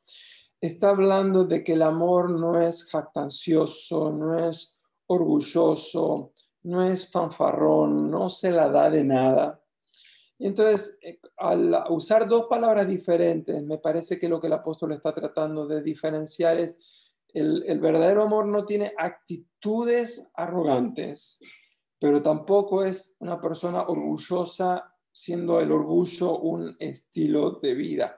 está 0.60 0.90
hablando 0.90 1.44
de 1.44 1.64
que 1.64 1.74
el 1.74 1.84
amor 1.84 2.32
no 2.32 2.60
es 2.60 2.86
jactancioso, 2.86 4.12
no 4.12 4.50
es 4.50 4.82
orgulloso, 5.06 6.32
no 6.64 6.84
es 6.84 7.12
fanfarrón, 7.12 8.10
no 8.10 8.28
se 8.32 8.50
la 8.50 8.70
da 8.70 8.90
de 8.90 9.04
nada. 9.04 9.62
Y 10.38 10.48
entonces, 10.48 10.98
eh, 11.02 11.20
al 11.38 11.84
usar 11.90 12.28
dos 12.28 12.48
palabras 12.48 12.88
diferentes, 12.88 13.64
me 13.64 13.78
parece 13.78 14.20
que 14.20 14.30
lo 14.30 14.40
que 14.40 14.48
el 14.48 14.54
apóstol 14.54 14.92
está 14.92 15.14
tratando 15.14 15.66
de 15.66 15.82
diferenciar 15.82 16.60
es 16.60 16.78
el, 17.34 17.64
el 17.68 17.80
verdadero 17.80 18.24
amor 18.24 18.46
no 18.46 18.66
tiene 18.66 18.94
actitudes 18.98 20.30
arrogantes, 20.34 21.40
pero 22.00 22.22
tampoco 22.22 22.84
es 22.84 23.16
una 23.20 23.40
persona 23.40 23.82
orgullosa, 23.82 24.92
siendo 25.12 25.60
el 25.60 25.72
orgullo 25.72 26.40
un 26.40 26.76
estilo 26.80 27.52
de 27.62 27.74
vida. 27.74 28.18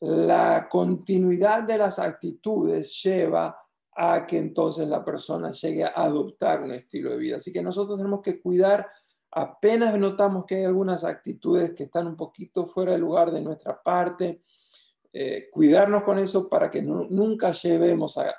La 0.00 0.68
continuidad 0.68 1.64
de 1.64 1.78
las 1.78 1.98
actitudes 1.98 3.02
lleva 3.02 3.56
a 4.00 4.24
que 4.26 4.38
entonces 4.38 4.88
la 4.88 5.04
persona 5.04 5.50
llegue 5.50 5.82
a 5.82 5.88
adoptar 5.88 6.62
un 6.62 6.72
estilo 6.72 7.10
de 7.10 7.16
vida. 7.16 7.36
Así 7.36 7.52
que 7.52 7.62
nosotros 7.62 7.96
tenemos 7.98 8.22
que 8.22 8.40
cuidar, 8.40 8.86
apenas 9.30 9.98
notamos 9.98 10.44
que 10.46 10.56
hay 10.56 10.64
algunas 10.64 11.04
actitudes 11.04 11.72
que 11.74 11.84
están 11.84 12.06
un 12.06 12.16
poquito 12.16 12.66
fuera 12.66 12.92
de 12.92 12.98
lugar 12.98 13.30
de 13.30 13.40
nuestra 13.40 13.82
parte, 13.82 14.42
eh, 15.12 15.48
cuidarnos 15.50 16.02
con 16.02 16.18
eso 16.18 16.48
para 16.48 16.70
que 16.70 16.82
nunca 16.82 17.52
llevemos 17.52 18.18
a, 18.18 18.34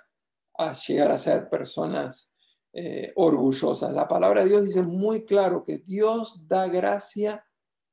llegar 0.87 1.11
a 1.11 1.17
ser 1.17 1.49
personas 1.49 2.33
eh, 2.73 3.11
orgullosas. 3.15 3.93
La 3.93 4.07
palabra 4.07 4.43
de 4.43 4.49
Dios 4.49 4.65
dice 4.65 4.81
muy 4.81 5.25
claro 5.25 5.63
que 5.63 5.77
Dios 5.79 6.47
da 6.47 6.67
gracia 6.67 7.45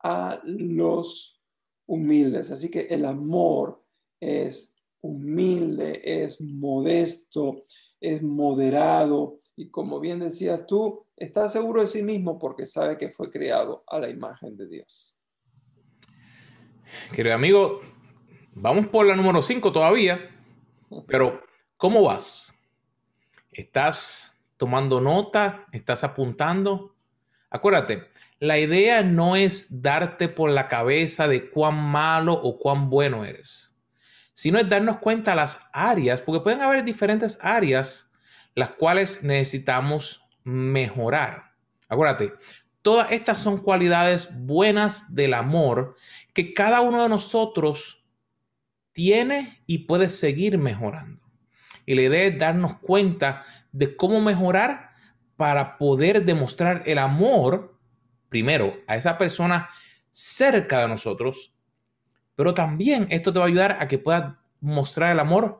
a 0.02 0.40
los 0.44 1.40
humildes. 1.86 2.50
Así 2.50 2.70
que 2.70 2.80
el 2.90 3.04
amor 3.04 3.82
es 4.20 4.74
humilde, 5.00 6.00
es 6.04 6.40
modesto, 6.40 7.62
es 8.00 8.22
moderado 8.22 9.40
y 9.56 9.70
como 9.70 10.00
bien 10.00 10.20
decías 10.20 10.66
tú, 10.66 11.05
está 11.16 11.48
seguro 11.48 11.80
de 11.80 11.86
sí 11.86 12.02
mismo 12.02 12.38
porque 12.38 12.66
sabe 12.66 12.98
que 12.98 13.10
fue 13.10 13.30
creado 13.30 13.84
a 13.86 13.98
la 13.98 14.08
imagen 14.08 14.56
de 14.56 14.66
Dios. 14.66 15.18
Querido 17.12 17.34
amigo, 17.34 17.80
vamos 18.52 18.86
por 18.88 19.06
la 19.06 19.16
número 19.16 19.42
5 19.42 19.72
todavía, 19.72 20.30
pero 21.08 21.42
¿cómo 21.76 22.02
vas? 22.02 22.54
¿Estás 23.50 24.36
tomando 24.56 25.00
nota, 25.00 25.66
estás 25.72 26.04
apuntando. 26.04 26.94
Acuérdate, 27.50 28.08
la 28.38 28.58
idea 28.58 29.02
no 29.02 29.36
es 29.36 29.82
darte 29.82 30.28
por 30.28 30.50
la 30.50 30.68
cabeza 30.68 31.28
de 31.28 31.50
cuán 31.50 31.74
malo 31.74 32.34
o 32.34 32.58
cuán 32.58 32.90
bueno 32.90 33.24
eres, 33.24 33.74
sino 34.32 34.58
es 34.58 34.68
darnos 34.68 34.98
cuenta 34.98 35.34
las 35.34 35.68
áreas, 35.72 36.20
porque 36.20 36.42
pueden 36.42 36.60
haber 36.60 36.84
diferentes 36.84 37.38
áreas 37.40 38.10
las 38.54 38.70
cuales 38.70 39.22
necesitamos 39.22 40.25
mejorar. 40.46 41.56
Acuérdate, 41.88 42.34
todas 42.80 43.10
estas 43.10 43.40
son 43.40 43.58
cualidades 43.58 44.28
buenas 44.32 45.12
del 45.12 45.34
amor 45.34 45.96
que 46.32 46.54
cada 46.54 46.82
uno 46.82 47.02
de 47.02 47.08
nosotros 47.08 48.04
tiene 48.92 49.60
y 49.66 49.78
puede 49.78 50.08
seguir 50.08 50.56
mejorando. 50.56 51.20
Y 51.84 51.96
la 51.96 52.02
idea 52.02 52.24
es 52.26 52.38
darnos 52.38 52.78
cuenta 52.78 53.42
de 53.72 53.96
cómo 53.96 54.20
mejorar 54.20 54.90
para 55.34 55.78
poder 55.78 56.24
demostrar 56.24 56.84
el 56.86 56.98
amor, 56.98 57.76
primero, 58.28 58.76
a 58.86 58.94
esa 58.94 59.18
persona 59.18 59.68
cerca 60.12 60.80
de 60.80 60.88
nosotros, 60.88 61.52
pero 62.36 62.54
también 62.54 63.08
esto 63.10 63.32
te 63.32 63.40
va 63.40 63.46
a 63.46 63.48
ayudar 63.48 63.78
a 63.80 63.88
que 63.88 63.98
puedas 63.98 64.34
mostrar 64.60 65.10
el 65.10 65.18
amor 65.18 65.58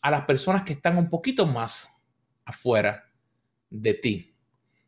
a 0.00 0.12
las 0.12 0.22
personas 0.26 0.62
que 0.62 0.74
están 0.74 0.96
un 0.96 1.10
poquito 1.10 1.44
más 1.44 1.92
afuera 2.44 3.07
de 3.70 3.94
ti. 3.94 4.34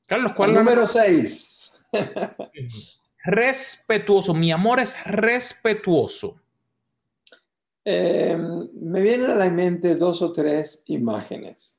Carlos, 0.07 0.33
¿cuál 0.37 0.51
es 0.51 0.57
número 0.57 0.87
6? 0.87 1.81
respetuoso. 3.25 4.35
Mi 4.35 4.51
amor 4.53 4.81
es 4.81 5.03
respetuoso. 5.05 6.40
Eh, 7.85 8.37
me 8.37 9.01
vienen 9.01 9.31
a 9.31 9.35
la 9.35 9.51
mente 9.51 9.95
dos 9.97 10.23
o 10.23 10.33
tres 10.33 10.83
imágenes. 10.87 11.79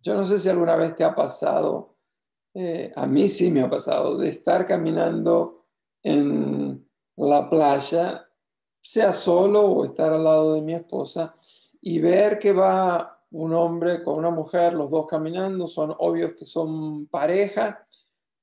Yo 0.00 0.14
no 0.14 0.24
sé 0.24 0.38
si 0.38 0.48
alguna 0.48 0.76
vez 0.76 0.94
te 0.96 1.04
ha 1.04 1.14
pasado, 1.14 1.96
eh, 2.54 2.92
a 2.94 3.06
mí 3.06 3.28
sí 3.28 3.50
me 3.50 3.62
ha 3.62 3.70
pasado, 3.70 4.18
de 4.18 4.28
estar 4.28 4.66
caminando 4.66 5.66
en 6.02 6.86
la 7.16 7.48
playa, 7.48 8.28
sea 8.80 9.12
solo 9.12 9.62
o 9.62 9.84
estar 9.84 10.12
al 10.12 10.24
lado 10.24 10.54
de 10.54 10.62
mi 10.62 10.74
esposa, 10.74 11.36
y 11.80 12.00
ver 12.00 12.38
que 12.38 12.52
va 12.52 13.11
un 13.32 13.54
hombre 13.54 14.02
con 14.02 14.18
una 14.18 14.30
mujer, 14.30 14.74
los 14.74 14.90
dos 14.90 15.06
caminando, 15.06 15.66
son 15.66 15.94
obvios 15.98 16.32
que 16.36 16.44
son 16.44 17.06
pareja, 17.06 17.84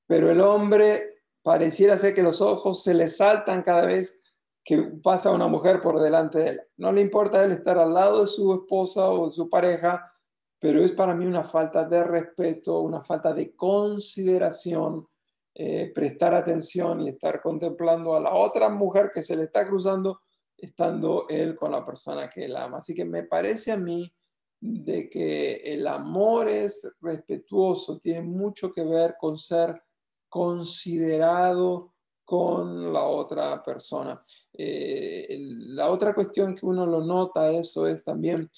pero 0.07 0.31
el 0.31 0.41
hombre 0.41 1.21
pareciera 1.43 1.97
ser 1.97 2.15
que 2.15 2.23
los 2.23 2.41
ojos 2.41 2.83
se 2.83 2.93
le 2.93 3.07
saltan 3.07 3.61
cada 3.61 3.85
vez 3.85 4.19
que 4.63 4.77
pasa 5.03 5.31
una 5.31 5.47
mujer 5.47 5.81
por 5.81 6.01
delante 6.01 6.39
de 6.39 6.49
él. 6.49 6.61
No 6.77 6.91
le 6.91 7.01
importa 7.01 7.43
él 7.43 7.51
estar 7.51 7.77
al 7.77 7.93
lado 7.93 8.21
de 8.21 8.27
su 8.27 8.53
esposa 8.53 9.09
o 9.09 9.25
de 9.25 9.29
su 9.29 9.49
pareja, 9.49 10.11
pero 10.59 10.83
es 10.83 10.91
para 10.91 11.15
mí 11.15 11.25
una 11.25 11.43
falta 11.43 11.85
de 11.85 12.03
respeto, 12.03 12.81
una 12.81 13.01
falta 13.01 13.31
de 13.31 13.55
consideración, 13.55 15.07
eh, 15.53 15.91
prestar 15.93 16.33
atención 16.33 17.01
y 17.01 17.09
estar 17.09 17.41
contemplando 17.41 18.15
a 18.15 18.19
la 18.19 18.33
otra 18.33 18.69
mujer 18.69 19.11
que 19.13 19.23
se 19.23 19.35
le 19.35 19.43
está 19.43 19.67
cruzando, 19.67 20.21
estando 20.57 21.27
él 21.29 21.55
con 21.55 21.71
la 21.71 21.85
persona 21.85 22.29
que 22.29 22.45
él 22.45 22.55
ama. 22.55 22.79
Así 22.79 22.93
que 22.93 23.05
me 23.05 23.23
parece 23.23 23.71
a 23.71 23.77
mí 23.77 24.11
de 24.59 25.09
que 25.09 25.55
el 25.55 25.87
amor 25.87 26.47
es 26.47 26.87
respetuoso, 27.01 27.97
tiene 27.97 28.21
mucho 28.21 28.73
que 28.73 28.83
ver 28.83 29.15
con 29.19 29.37
ser 29.37 29.81
considerado 30.27 31.93
con 32.25 32.93
la 32.93 33.03
otra 33.03 33.63
persona. 33.63 34.21
Eh, 34.53 35.37
la 35.39 35.89
otra 35.89 36.13
cuestión 36.13 36.55
que 36.55 36.65
uno 36.65 36.85
lo 36.85 37.03
nota 37.03 37.51
eso 37.51 37.87
es 37.87 38.03
también 38.03 38.49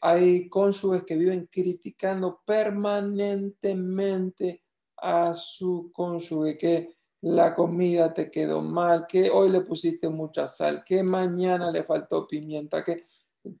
hay 0.00 0.48
cónyuges 0.48 1.04
que 1.04 1.16
viven 1.16 1.48
criticando 1.50 2.40
permanentemente 2.44 4.62
a 4.96 5.34
su 5.34 5.90
cónyuge, 5.92 6.56
que 6.58 6.96
la 7.22 7.54
comida 7.54 8.12
te 8.12 8.30
quedó 8.30 8.60
mal, 8.60 9.06
que 9.06 9.30
hoy 9.30 9.48
le 9.50 9.62
pusiste 9.62 10.08
mucha 10.08 10.46
sal, 10.46 10.84
que 10.84 11.02
mañana 11.02 11.70
le 11.70 11.82
faltó 11.82 12.26
pimienta, 12.26 12.84
que 12.84 13.06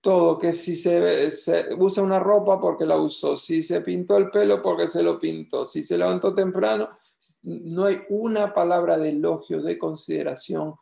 todo, 0.00 0.38
que 0.38 0.52
si 0.52 0.76
se, 0.76 1.74
usa 1.78 2.02
una 2.02 2.18
ropa 2.18 2.60
porque 2.60 2.86
la 2.86 2.96
usó, 2.96 3.36
si 3.36 3.62
se 3.62 3.80
pintó 3.80 4.16
el 4.16 4.30
pelo 4.30 4.62
porque 4.62 4.88
se 4.88 5.02
lo 5.02 5.18
pintó, 5.18 5.66
si 5.66 5.82
se 5.82 5.98
levantó 5.98 6.34
temprano, 6.34 6.90
no 7.42 7.84
hay 7.84 8.00
una 8.08 8.52
palabra 8.52 8.98
de 8.98 9.10
elogio, 9.10 9.62
de 9.62 9.78
consideración. 9.78 10.74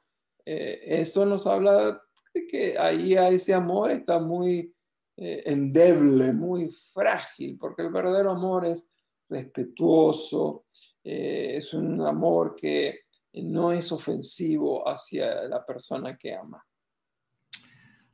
Eh, 0.45 0.81
eso 0.85 1.27
nos 1.27 1.47
habla 1.47 2.03
de 2.33 2.47
que 2.47 2.79
ahí 2.79 3.15
ese 3.15 3.55
amor 3.55 3.91
está 3.91 4.19
muy 4.19 4.75
eh, 5.17 5.43
endeble, 5.47 6.33
muy 6.33 6.69
frágil, 6.93 7.59
porque 7.59 7.83
el 7.83 7.91
verdadero 7.91 8.31
amor 8.31 8.65
es 8.65 8.89
respetuoso, 9.29 10.65
eh, 11.03 11.57
es 11.57 11.73
un 11.75 12.01
amor 12.03 12.55
que 12.57 13.01
no 13.35 13.73
es 13.73 13.91
ofensivo 13.93 14.89
hacia 14.89 15.43
la 15.49 15.65
persona 15.65 16.17
que 16.17 16.35
ama. 16.35 16.65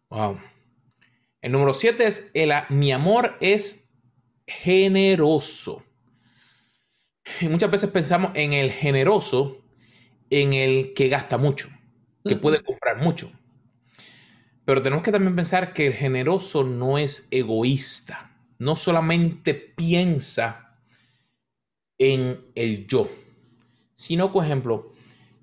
Wow. 0.09 0.39
El 1.41 1.53
número 1.53 1.75
siete 1.75 2.07
es, 2.07 2.31
el, 2.35 2.53
mi 2.69 2.93
amor 2.93 3.37
es 3.41 3.89
generoso. 4.47 5.85
Y 7.41 7.49
muchas 7.49 7.71
veces 7.71 7.91
pensamos 7.91 8.33
en 8.35 8.53
el 8.53 8.71
generoso, 8.71 9.65
en 10.29 10.53
el 10.53 10.93
que 10.95 11.09
gasta 11.09 11.39
mucho, 11.39 11.69
que 12.25 12.37
puede 12.37 12.63
comprar 12.63 12.99
mucho. 12.99 13.33
Pero 14.65 14.83
tenemos 14.83 15.03
que 15.03 15.13
también 15.13 15.35
pensar 15.35 15.73
que 15.73 15.87
el 15.87 15.95
generoso 15.95 16.65
no 16.65 16.99
es 16.99 17.29
egoísta, 17.31 18.37
no 18.59 18.77
solamente 18.77 19.55
piensa 19.55 20.79
en 21.99 22.45
el 22.55 22.87
yo, 22.87 23.11
sino, 23.95 24.33
por 24.33 24.45
ejemplo, 24.45 24.93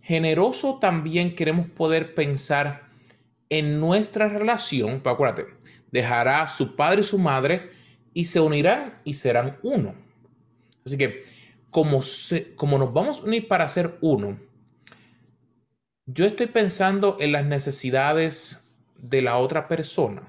generoso 0.02 0.80
también 0.80 1.36
queremos 1.36 1.70
poder 1.70 2.16
pensar 2.16 2.88
en 3.50 3.80
nuestra 3.80 4.30
relación, 4.30 5.02
pero 5.04 5.16
acuérdate, 5.16 5.46
dejará 5.92 6.48
su 6.48 6.76
padre 6.76 7.02
y 7.02 7.04
su 7.04 7.18
madre 7.18 7.72
y 8.14 8.26
se 8.26 8.40
unirán 8.40 9.00
y 9.04 9.14
serán 9.14 9.58
uno. 9.64 9.96
Así 10.86 10.98
que 10.98 11.26
como, 11.70 12.02
como 12.56 12.78
nos 12.78 12.94
vamos 12.94 13.20
a 13.20 13.24
unir 13.24 13.48
para 13.48 13.68
ser 13.68 13.98
uno, 14.02 14.40
yo 16.06 16.26
estoy 16.26 16.48
pensando 16.48 17.18
en 17.20 17.34
las 17.34 17.46
necesidades 17.46 18.74
de 18.98 19.22
la 19.22 19.38
otra 19.38 19.68
persona. 19.68 20.24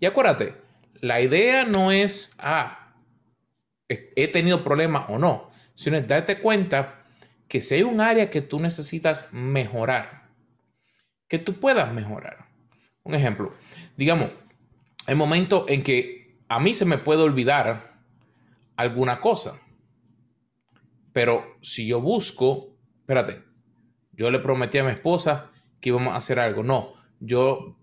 Y 0.00 0.06
acuérdate, 0.06 0.54
la 1.00 1.20
idea 1.20 1.64
no 1.64 1.92
es, 1.92 2.34
ah, 2.38 2.94
he 3.88 4.28
tenido 4.28 4.64
problemas 4.64 5.06
o 5.08 5.18
no, 5.18 5.50
sino 5.74 5.96
es 5.96 6.06
darte 6.08 6.40
cuenta 6.40 7.04
que 7.48 7.60
si 7.60 7.76
hay 7.76 7.82
un 7.82 8.00
área 8.00 8.30
que 8.30 8.42
tú 8.42 8.58
necesitas 8.58 9.32
mejorar, 9.32 10.28
que 11.28 11.38
tú 11.38 11.60
puedas 11.60 11.92
mejorar. 11.92 12.46
Un 13.02 13.14
ejemplo, 13.14 13.54
digamos, 13.96 14.30
hay 15.06 15.14
momentos 15.14 15.64
en 15.68 15.82
que 15.82 16.36
a 16.48 16.60
mí 16.60 16.74
se 16.74 16.84
me 16.84 16.98
puede 16.98 17.22
olvidar 17.22 18.00
alguna 18.76 19.20
cosa, 19.20 19.60
pero 21.12 21.56
si 21.60 21.86
yo 21.86 22.00
busco, 22.00 22.76
espérate, 23.00 23.42
yo 24.12 24.30
le 24.30 24.38
prometí 24.38 24.78
a 24.78 24.84
mi 24.84 24.90
esposa 24.90 25.50
que 25.80 25.90
íbamos 25.90 26.14
a 26.14 26.16
hacer 26.16 26.38
algo, 26.38 26.62
no, 26.62 26.92
yo 27.20 27.78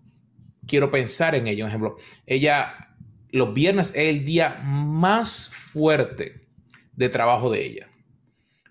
quiero 0.67 0.91
pensar 0.91 1.35
en 1.35 1.47
ello. 1.47 1.65
Un 1.65 1.69
ejemplo, 1.69 1.97
ella 2.25 2.91
los 3.31 3.53
viernes 3.53 3.89
es 3.95 4.09
el 4.09 4.25
día 4.25 4.59
más 4.63 5.49
fuerte 5.49 6.47
de 6.93 7.09
trabajo 7.09 7.49
de 7.49 7.65
ella. 7.65 7.87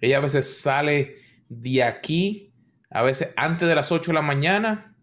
Ella 0.00 0.18
a 0.18 0.20
veces 0.20 0.60
sale 0.60 1.16
de 1.48 1.82
aquí, 1.82 2.52
a 2.90 3.02
veces 3.02 3.32
antes 3.36 3.68
de 3.68 3.74
las 3.74 3.90
8 3.90 4.10
de 4.10 4.14
la 4.14 4.22
mañana, 4.22 4.96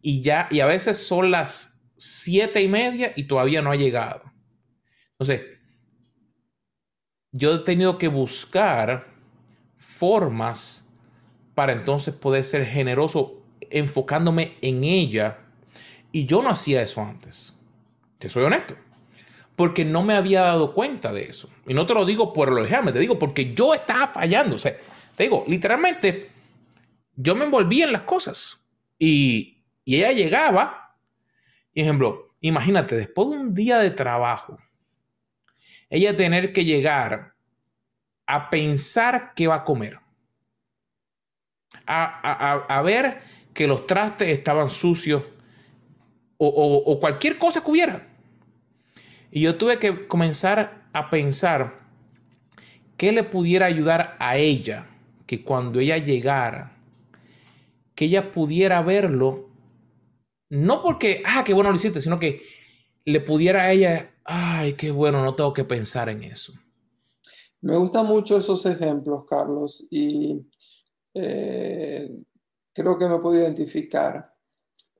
y 0.00 0.22
ya, 0.22 0.48
y 0.50 0.60
a 0.60 0.66
veces 0.66 0.96
son 0.96 1.30
las 1.30 1.71
siete 1.96 2.62
y 2.62 2.68
media 2.68 3.12
y 3.16 3.24
todavía 3.24 3.62
no 3.62 3.70
ha 3.70 3.76
llegado. 3.76 4.22
Entonces, 5.12 5.42
yo 7.32 7.54
he 7.54 7.58
tenido 7.60 7.98
que 7.98 8.08
buscar 8.08 9.12
formas 9.76 10.92
para 11.54 11.72
entonces 11.72 12.14
poder 12.14 12.44
ser 12.44 12.66
generoso 12.66 13.42
enfocándome 13.70 14.56
en 14.60 14.84
ella. 14.84 15.38
Y 16.10 16.26
yo 16.26 16.42
no 16.42 16.50
hacía 16.50 16.82
eso 16.82 17.00
antes. 17.00 17.54
Te 18.18 18.28
soy 18.28 18.44
honesto 18.44 18.76
porque 19.56 19.84
no 19.84 20.02
me 20.02 20.14
había 20.14 20.42
dado 20.42 20.74
cuenta 20.74 21.12
de 21.12 21.24
eso. 21.24 21.48
Y 21.66 21.74
no 21.74 21.86
te 21.86 21.94
lo 21.94 22.04
digo 22.04 22.32
por 22.32 22.50
lo 22.50 22.64
ejemplo, 22.64 22.92
te 22.92 22.98
digo 22.98 23.18
porque 23.18 23.54
yo 23.54 23.74
estaba 23.74 24.08
fallando. 24.08 24.56
O 24.56 24.58
sea, 24.58 24.76
te 25.16 25.24
digo, 25.24 25.44
literalmente, 25.46 26.30
yo 27.14 27.34
me 27.34 27.44
envolvía 27.44 27.84
en 27.84 27.92
las 27.92 28.02
cosas. 28.02 28.60
Y, 28.98 29.64
y 29.84 29.96
ella 29.96 30.12
llegaba, 30.12 30.81
ejemplo, 31.74 32.34
imagínate, 32.40 32.96
después 32.96 33.30
de 33.30 33.36
un 33.36 33.54
día 33.54 33.78
de 33.78 33.90
trabajo, 33.90 34.58
ella 35.90 36.16
tener 36.16 36.52
que 36.52 36.64
llegar 36.64 37.34
a 38.26 38.50
pensar 38.50 39.32
qué 39.34 39.46
va 39.46 39.56
a 39.56 39.64
comer. 39.64 40.00
A, 41.86 42.64
a, 42.68 42.82
ver 42.82 43.20
que 43.52 43.66
los 43.66 43.86
trastes 43.86 44.28
estaban 44.28 44.70
sucios 44.70 45.24
o, 46.36 46.46
o 46.48 47.00
cualquier 47.00 47.38
cosa 47.38 47.62
que 47.62 47.70
hubiera. 47.70 48.08
Y 49.30 49.42
yo 49.42 49.56
tuve 49.56 49.78
que 49.78 50.06
comenzar 50.06 50.84
a 50.92 51.10
pensar 51.10 51.80
qué 52.96 53.12
le 53.12 53.24
pudiera 53.24 53.66
ayudar 53.66 54.16
a 54.18 54.36
ella, 54.36 54.86
que 55.26 55.42
cuando 55.42 55.80
ella 55.80 55.98
llegara, 55.98 56.76
que 57.94 58.06
ella 58.06 58.32
pudiera 58.32 58.80
verlo, 58.82 59.51
no 60.52 60.82
porque, 60.82 61.22
ah, 61.24 61.42
qué 61.46 61.54
bueno 61.54 61.70
lo 61.70 61.76
hiciste, 61.76 62.02
sino 62.02 62.18
que 62.18 62.42
le 63.06 63.20
pudiera 63.20 63.62
a 63.62 63.72
ella, 63.72 64.16
ay, 64.22 64.74
qué 64.74 64.90
bueno, 64.90 65.24
no 65.24 65.34
tengo 65.34 65.50
que 65.54 65.64
pensar 65.64 66.10
en 66.10 66.22
eso. 66.24 66.52
Me 67.62 67.74
gustan 67.78 68.04
mucho 68.04 68.36
esos 68.36 68.66
ejemplos, 68.66 69.24
Carlos, 69.26 69.86
y 69.90 70.44
eh, 71.14 72.14
creo 72.70 72.98
que 72.98 73.08
me 73.08 73.18
puedo 73.18 73.38
identificar 73.38 74.30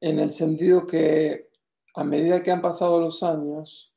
en 0.00 0.20
el 0.20 0.32
sentido 0.32 0.86
que 0.86 1.50
a 1.96 2.02
medida 2.02 2.42
que 2.42 2.50
han 2.50 2.62
pasado 2.62 2.98
los 2.98 3.22
años, 3.22 3.92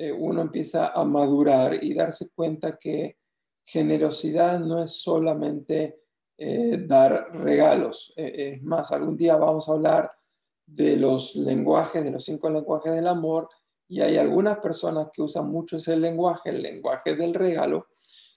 eh, 0.00 0.10
uno 0.10 0.42
empieza 0.42 0.88
a 0.88 1.04
madurar 1.04 1.78
y 1.80 1.94
darse 1.94 2.30
cuenta 2.34 2.76
que 2.76 3.18
generosidad 3.62 4.58
no 4.58 4.82
es 4.82 5.00
solamente 5.00 6.00
eh, 6.36 6.76
dar 6.88 7.30
regalos. 7.34 8.12
Es 8.16 8.60
más, 8.64 8.90
algún 8.90 9.16
día 9.16 9.36
vamos 9.36 9.68
a 9.68 9.72
hablar 9.74 10.10
de 10.68 10.96
los 10.96 11.34
lenguajes, 11.34 12.04
de 12.04 12.10
los 12.10 12.24
cinco 12.24 12.50
lenguajes 12.50 12.92
del 12.92 13.06
amor, 13.06 13.48
y 13.88 14.02
hay 14.02 14.18
algunas 14.18 14.58
personas 14.58 15.08
que 15.12 15.22
usan 15.22 15.50
mucho 15.50 15.78
ese 15.78 15.96
lenguaje, 15.96 16.50
el 16.50 16.62
lenguaje 16.62 17.16
del 17.16 17.32
regalo, 17.32 17.86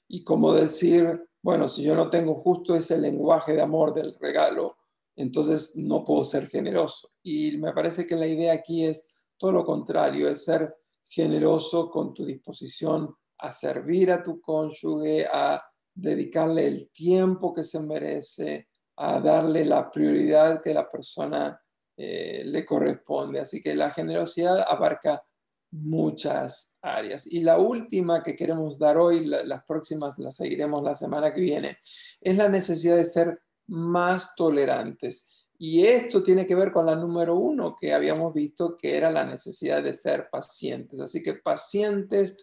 y 0.08 0.24
como 0.24 0.54
decir, 0.54 1.28
bueno, 1.42 1.68
si 1.68 1.84
yo 1.84 1.96
no 1.96 2.10
tengo 2.10 2.36
justo 2.36 2.76
ese 2.76 2.98
lenguaje 2.98 3.54
de 3.54 3.62
amor 3.62 3.94
del 3.94 4.16
regalo, 4.20 4.78
entonces 5.16 5.76
no 5.76 6.04
puedo 6.04 6.24
ser 6.24 6.48
generoso. 6.48 7.10
Y 7.22 7.58
me 7.58 7.74
parece 7.74 8.06
que 8.06 8.16
la 8.16 8.28
idea 8.28 8.54
aquí 8.54 8.86
es 8.86 9.06
todo 9.38 9.52
lo 9.52 9.66
contrario, 9.66 10.30
es 10.30 10.46
ser 10.46 10.76
generoso 11.04 11.90
con 11.90 12.14
tu 12.14 12.26
disposición 12.26 13.14
a 13.40 13.52
servir 13.52 14.12
a 14.12 14.24
tu 14.24 14.40
cónyuge, 14.40 15.26
a 15.32 15.62
dedicarle 15.94 16.68
el 16.68 16.92
tiempo 16.92 17.52
que 17.52 17.64
se 17.64 17.80
merece, 17.82 18.70
a 18.96 19.20
darle 19.20 19.66
la 19.66 19.92
prioridad 19.92 20.62
que 20.62 20.74
la 20.74 20.90
persona 20.90 21.61
eh, 21.98 22.44
le 22.46 22.66
corresponde. 22.66 23.40
Así 23.40 23.62
que 23.62 23.76
la 23.76 23.92
generosidad 23.92 24.66
abarca 24.68 25.24
muchas 25.72 26.76
áreas. 26.82 27.26
Y 27.26 27.42
la 27.42 27.58
última 27.58 28.24
que 28.24 28.36
queremos 28.36 28.78
dar 28.78 28.98
hoy, 28.98 29.26
las 29.26 29.64
próximas 29.64 30.20
las 30.20 30.36
seguiremos 30.36 30.84
la 30.84 30.96
semana 30.96 31.34
que 31.34 31.42
viene, 31.42 31.78
es 32.20 32.38
la 32.38 32.50
necesidad 32.50 32.98
de 32.98 33.06
ser 33.06 33.42
más 33.68 34.36
tolerantes. 34.36 35.30
Y 35.58 35.86
esto 35.86 36.24
tiene 36.24 36.46
que 36.46 36.56
ver 36.56 36.72
con 36.72 36.88
la 36.88 36.96
número 36.96 37.36
uno 37.36 37.76
que 37.80 37.94
habíamos 37.94 38.34
visto, 38.34 38.76
que 38.76 38.98
era 38.98 39.12
la 39.12 39.24
necesidad 39.24 39.84
de 39.84 39.94
ser 39.94 40.28
pacientes. 40.32 41.00
Así 41.00 41.22
que 41.22 41.36
pacientes, 41.36 42.36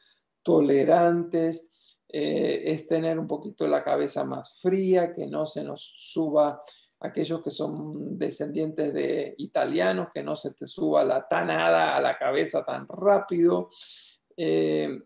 tolerantes, 0.42 1.68
eh, 2.08 2.62
es 2.66 2.86
tener 2.86 3.18
un 3.18 3.26
poquito 3.26 3.66
la 3.66 3.84
cabeza 3.84 4.24
más 4.24 4.60
fría, 4.62 5.12
que 5.12 5.26
no 5.26 5.46
se 5.46 5.62
nos 5.62 5.92
suba 5.96 6.62
aquellos 7.00 7.42
que 7.42 7.50
son 7.50 8.18
descendientes 8.18 8.92
de 8.92 9.34
italianos, 9.38 10.08
que 10.12 10.22
no 10.22 10.36
se 10.36 10.52
te 10.54 10.66
suba 10.66 11.04
la 11.04 11.26
tanada 11.28 11.96
a 11.96 12.00
la 12.00 12.18
cabeza 12.18 12.64
tan 12.64 12.86
rápido. 12.88 13.70
Eh, 14.36 14.98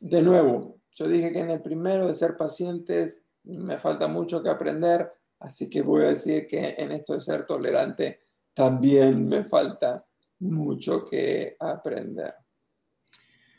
de 0.00 0.22
nuevo, 0.22 0.80
yo 0.92 1.08
dije 1.08 1.32
que 1.32 1.40
en 1.40 1.50
el 1.50 1.62
primero 1.62 2.08
de 2.08 2.14
ser 2.14 2.36
pacientes 2.36 3.24
me 3.42 3.78
falta 3.78 4.06
mucho 4.06 4.42
que 4.42 4.50
aprender 4.50 5.12
Así 5.40 5.70
que 5.70 5.80
voy 5.80 6.04
a 6.04 6.10
decir 6.10 6.46
que 6.46 6.74
en 6.76 6.92
esto 6.92 7.14
de 7.14 7.20
ser 7.20 7.46
tolerante 7.46 8.20
también 8.54 9.26
me 9.26 9.42
falta 9.44 10.06
mucho 10.40 11.04
que 11.04 11.56
aprender. 11.58 12.34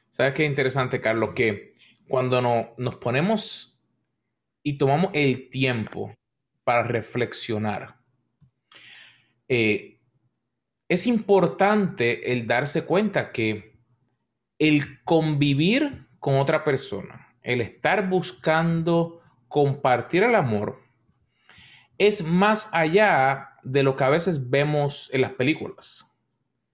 ¿Sabes 0.10 0.34
qué 0.34 0.46
interesante, 0.46 1.02
Carlos? 1.02 1.34
Que 1.34 1.74
cuando 2.08 2.40
no, 2.40 2.76
nos 2.78 2.96
ponemos 2.98 3.80
y 4.62 4.78
tomamos 4.78 5.10
el 5.14 5.50
tiempo 5.50 6.16
para 6.72 6.84
reflexionar, 6.84 7.98
eh, 9.50 10.00
es 10.88 11.06
importante 11.06 12.32
el 12.32 12.48
darse 12.48 12.86
cuenta 12.86 13.34
que 13.34 13.78
el 14.58 15.04
convivir 15.04 16.08
con 16.22 16.38
otra 16.38 16.64
persona, 16.64 17.36
el 17.42 17.60
estar 17.60 18.08
buscando 18.08 19.20
compartir 19.50 20.24
el 20.24 20.34
amor, 20.34 20.82
es 21.98 22.24
más 22.24 22.70
allá 22.72 23.50
de 23.64 23.84
lo 23.84 23.98
que 23.98 24.06
a 24.06 24.10
veces 24.10 24.50
vemos 24.50 25.10
en 25.12 25.24
las 25.24 25.32
películas. 25.32 26.10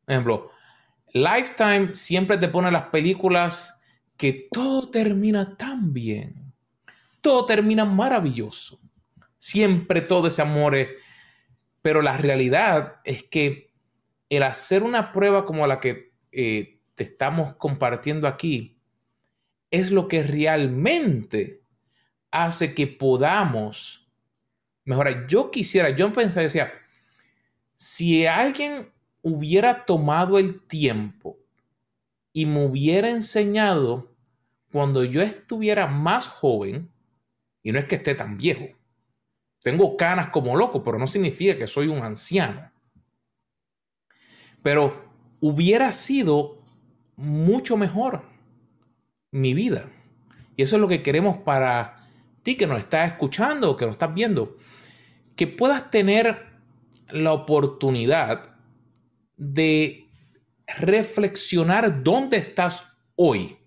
Por 0.05 0.13
ejemplo, 0.13 0.51
Lifetime 1.11 1.95
siempre 1.95 2.37
te 2.37 2.49
pone 2.49 2.69
las 2.69 2.89
películas 2.89 3.81
que 4.15 4.47
todo 4.51 4.91
termina 4.91 5.57
tan 5.57 5.91
bien, 5.91 6.53
todo 7.19 7.47
termina 7.47 7.83
maravilloso, 7.83 8.79
siempre 9.47 10.01
todo 10.01 10.27
ese 10.27 10.41
amor, 10.41 10.75
pero 11.81 12.01
la 12.01 12.17
realidad 12.17 13.01
es 13.03 13.23
que 13.23 13.73
el 14.29 14.43
hacer 14.43 14.83
una 14.83 15.11
prueba 15.11 15.45
como 15.45 15.65
la 15.67 15.79
que 15.79 16.13
eh, 16.31 16.81
te 16.95 17.03
estamos 17.03 17.55
compartiendo 17.55 18.27
aquí 18.27 18.79
es 19.71 19.91
lo 19.91 20.07
que 20.07 20.23
realmente 20.23 21.63
hace 22.31 22.73
que 22.73 22.87
podamos 22.87 24.07
Mejor, 24.87 25.27
yo 25.27 25.51
quisiera, 25.51 25.89
yo 25.89 26.13
pensaba, 26.13 26.43
decía, 26.43 26.71
si 27.75 28.25
alguien 28.25 28.89
hubiera 29.21 29.85
tomado 29.85 30.39
el 30.39 30.61
tiempo 30.61 31.37
y 32.31 32.45
me 32.45 32.63
hubiera 32.63 33.09
enseñado 33.09 34.15
cuando 34.71 35.03
yo 35.03 35.21
estuviera 35.21 35.87
más 35.87 36.29
joven, 36.29 36.89
y 37.61 37.73
no 37.73 37.79
es 37.79 37.85
que 37.85 37.95
esté 37.95 38.15
tan 38.15 38.37
viejo, 38.37 38.76
tengo 39.67 39.97
canas 39.97 40.29
como 40.29 40.55
loco, 40.55 40.81
pero 40.81 40.97
no 40.97 41.07
significa 41.07 41.57
que 41.57 41.67
soy 41.67 41.89
un 41.89 41.99
anciano. 42.01 42.71
Pero 44.63 45.11
hubiera 45.41 45.91
sido 45.91 46.63
mucho 47.17 47.75
mejor 47.75 48.23
mi 49.29 49.53
vida. 49.53 49.91
Y 50.55 50.63
eso 50.63 50.77
es 50.77 50.81
lo 50.81 50.87
que 50.87 51.03
queremos 51.03 51.39
para 51.39 51.97
ti 52.43 52.55
que 52.55 52.65
nos 52.65 52.79
estás 52.79 53.11
escuchando 53.11 53.75
que 53.75 53.83
nos 53.83 53.95
estás 53.95 54.13
viendo. 54.13 54.55
Que 55.35 55.47
puedas 55.47 55.91
tener 55.91 56.45
la 57.09 57.33
oportunidad 57.33 58.55
de 59.35 60.07
reflexionar 60.65 62.05
dónde 62.05 62.37
estás 62.37 62.85
hoy. 63.17 63.57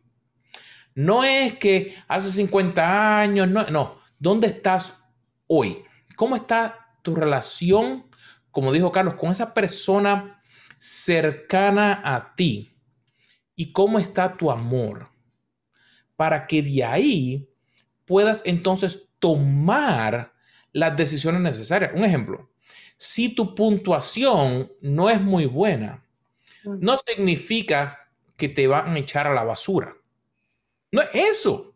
No 0.94 1.24
es 1.24 1.58
que 1.58 1.94
hace 2.08 2.32
50 2.32 3.20
años, 3.20 3.50
no, 3.50 3.64
no, 3.64 3.98
¿dónde 4.18 4.46
estás 4.46 4.94
hoy? 5.46 5.84
¿Cómo 6.20 6.36
está 6.36 6.98
tu 7.00 7.14
relación, 7.14 8.04
como 8.50 8.72
dijo 8.72 8.92
Carlos, 8.92 9.14
con 9.14 9.30
esa 9.30 9.54
persona 9.54 10.42
cercana 10.76 12.02
a 12.04 12.34
ti? 12.34 12.76
¿Y 13.56 13.72
cómo 13.72 13.98
está 13.98 14.36
tu 14.36 14.50
amor? 14.50 15.08
Para 16.16 16.46
que 16.46 16.60
de 16.60 16.84
ahí 16.84 17.48
puedas 18.04 18.42
entonces 18.44 19.08
tomar 19.18 20.34
las 20.72 20.94
decisiones 20.94 21.40
necesarias. 21.40 21.92
Un 21.94 22.04
ejemplo, 22.04 22.50
si 22.98 23.34
tu 23.34 23.54
puntuación 23.54 24.70
no 24.82 25.08
es 25.08 25.22
muy 25.22 25.46
buena, 25.46 26.04
no 26.64 26.98
significa 26.98 28.10
que 28.36 28.50
te 28.50 28.66
van 28.66 28.94
a 28.94 28.98
echar 28.98 29.26
a 29.26 29.32
la 29.32 29.44
basura. 29.44 29.96
No 30.92 31.00
es 31.00 31.08
eso. 31.14 31.69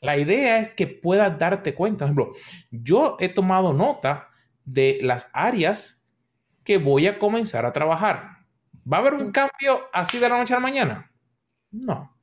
La 0.00 0.16
idea 0.16 0.58
es 0.58 0.70
que 0.70 0.86
puedas 0.86 1.38
darte 1.38 1.74
cuenta. 1.74 2.06
Por 2.06 2.06
ejemplo, 2.06 2.32
yo 2.70 3.16
he 3.20 3.28
tomado 3.28 3.72
nota 3.72 4.28
de 4.64 4.98
las 5.02 5.28
áreas 5.32 6.00
que 6.64 6.78
voy 6.78 7.06
a 7.06 7.18
comenzar 7.18 7.66
a 7.66 7.72
trabajar. 7.72 8.46
¿Va 8.90 8.98
a 8.98 9.00
haber 9.00 9.14
un 9.14 9.30
cambio 9.30 9.80
así 9.92 10.18
de 10.18 10.28
la 10.28 10.38
noche 10.38 10.54
a 10.54 10.56
la 10.56 10.62
mañana? 10.62 11.12
No. 11.70 12.16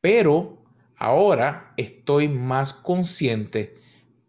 Pero 0.00 0.62
ahora 0.96 1.74
estoy 1.76 2.28
más 2.28 2.72
consciente 2.72 3.80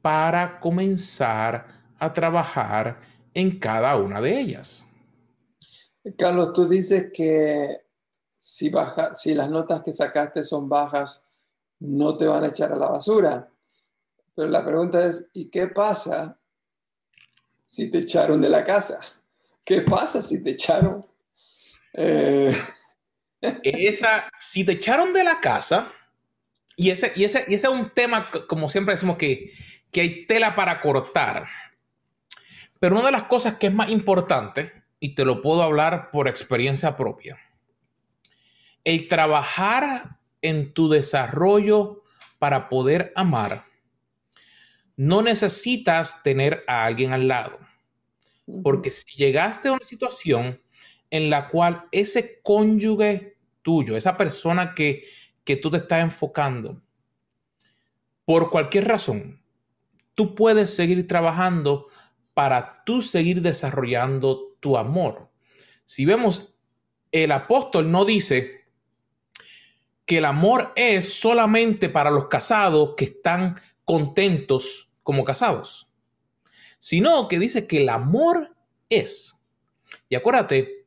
para 0.01 0.59
comenzar 0.59 1.67
a 1.99 2.11
trabajar 2.11 2.99
en 3.34 3.59
cada 3.59 3.95
una 3.97 4.21
de 4.21 4.39
ellas. 4.39 4.86
Carlos, 6.17 6.53
tú 6.53 6.67
dices 6.67 7.11
que 7.13 7.77
si, 8.29 8.69
baja, 8.69 9.15
si 9.15 9.34
las 9.34 9.49
notas 9.49 9.81
que 9.84 9.93
sacaste 9.93 10.43
son 10.43 10.67
bajas, 10.67 11.29
no 11.84 12.15
te 12.15 12.25
van 12.25 12.45
a 12.45 12.47
echar 12.47 12.71
a 12.71 12.77
la 12.77 12.88
basura. 12.88 13.49
Pero 14.34 14.47
la 14.47 14.65
pregunta 14.65 15.05
es, 15.05 15.27
¿y 15.34 15.49
qué 15.49 15.67
pasa 15.67 16.39
si 17.65 17.91
te 17.91 17.99
echaron 17.99 18.41
de 18.41 18.49
la 18.49 18.63
casa? 18.63 18.99
¿Qué 19.65 19.81
pasa 19.81 20.21
si 20.21 20.41
te 20.41 20.51
echaron? 20.51 21.05
Eh, 21.93 22.57
Esa, 23.63 24.29
si 24.39 24.65
te 24.65 24.73
echaron 24.73 25.13
de 25.13 25.25
la 25.25 25.41
casa, 25.41 25.91
y 26.77 26.89
ese, 26.89 27.11
y 27.15 27.25
ese, 27.25 27.45
y 27.47 27.55
ese 27.55 27.67
es 27.67 27.73
un 27.73 27.91
tema, 27.91 28.23
como 28.47 28.69
siempre 28.69 28.93
decimos, 28.93 29.17
que, 29.17 29.51
que 29.91 30.01
hay 30.01 30.25
tela 30.25 30.55
para 30.55 30.79
cortar. 30.79 31.47
Pero 32.79 32.95
una 32.95 33.07
de 33.07 33.11
las 33.11 33.23
cosas 33.23 33.55
que 33.55 33.67
es 33.67 33.73
más 33.73 33.89
importante, 33.89 34.84
y 34.99 35.15
te 35.15 35.25
lo 35.25 35.41
puedo 35.41 35.61
hablar 35.61 36.09
por 36.11 36.29
experiencia 36.29 36.95
propia, 36.95 37.38
el 38.86 39.09
trabajar 39.09 40.17
en 40.43 40.73
tu 40.73 40.89
desarrollo 40.89 42.03
para 42.37 42.69
poder 42.69 43.11
amar, 43.15 43.63
no 44.95 45.23
necesitas 45.23 46.21
tener 46.21 46.63
a 46.67 46.85
alguien 46.85 47.13
al 47.13 47.27
lado. 47.27 47.57
Porque 48.61 48.91
si 48.91 49.15
llegaste 49.15 49.69
a 49.69 49.71
una 49.71 49.85
situación 49.85 50.61
en 51.09 51.29
la 51.29 51.47
cual 51.49 51.85
ese 51.91 52.41
cónyuge 52.43 53.37
tuyo, 53.61 53.95
esa 53.97 54.17
persona 54.17 54.75
que, 54.75 55.05
que 55.43 55.55
tú 55.55 55.71
te 55.71 55.77
estás 55.77 56.01
enfocando, 56.01 56.81
por 58.25 58.49
cualquier 58.49 58.87
razón, 58.87 59.41
tú 60.13 60.35
puedes 60.35 60.75
seguir 60.75 61.07
trabajando 61.07 61.87
para 62.33 62.83
tú 62.83 63.01
seguir 63.01 63.41
desarrollando 63.41 64.55
tu 64.59 64.77
amor. 64.77 65.29
Si 65.85 66.05
vemos, 66.05 66.55
el 67.11 67.31
apóstol 67.31 67.91
no 67.91 68.05
dice, 68.05 68.62
que 70.05 70.17
el 70.17 70.25
amor 70.25 70.73
es 70.75 71.13
solamente 71.19 71.89
para 71.89 72.11
los 72.11 72.27
casados 72.27 72.93
que 72.97 73.05
están 73.05 73.59
contentos 73.85 74.89
como 75.01 75.23
casados, 75.23 75.89
sino 76.79 77.27
que 77.27 77.39
dice 77.39 77.67
que 77.67 77.81
el 77.81 77.89
amor 77.89 78.55
es. 78.89 79.35
Y 80.09 80.15
acuérdate 80.15 80.85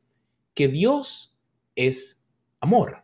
que 0.53 0.67
Dios 0.67 1.35
es 1.75 2.23
amor. 2.59 3.03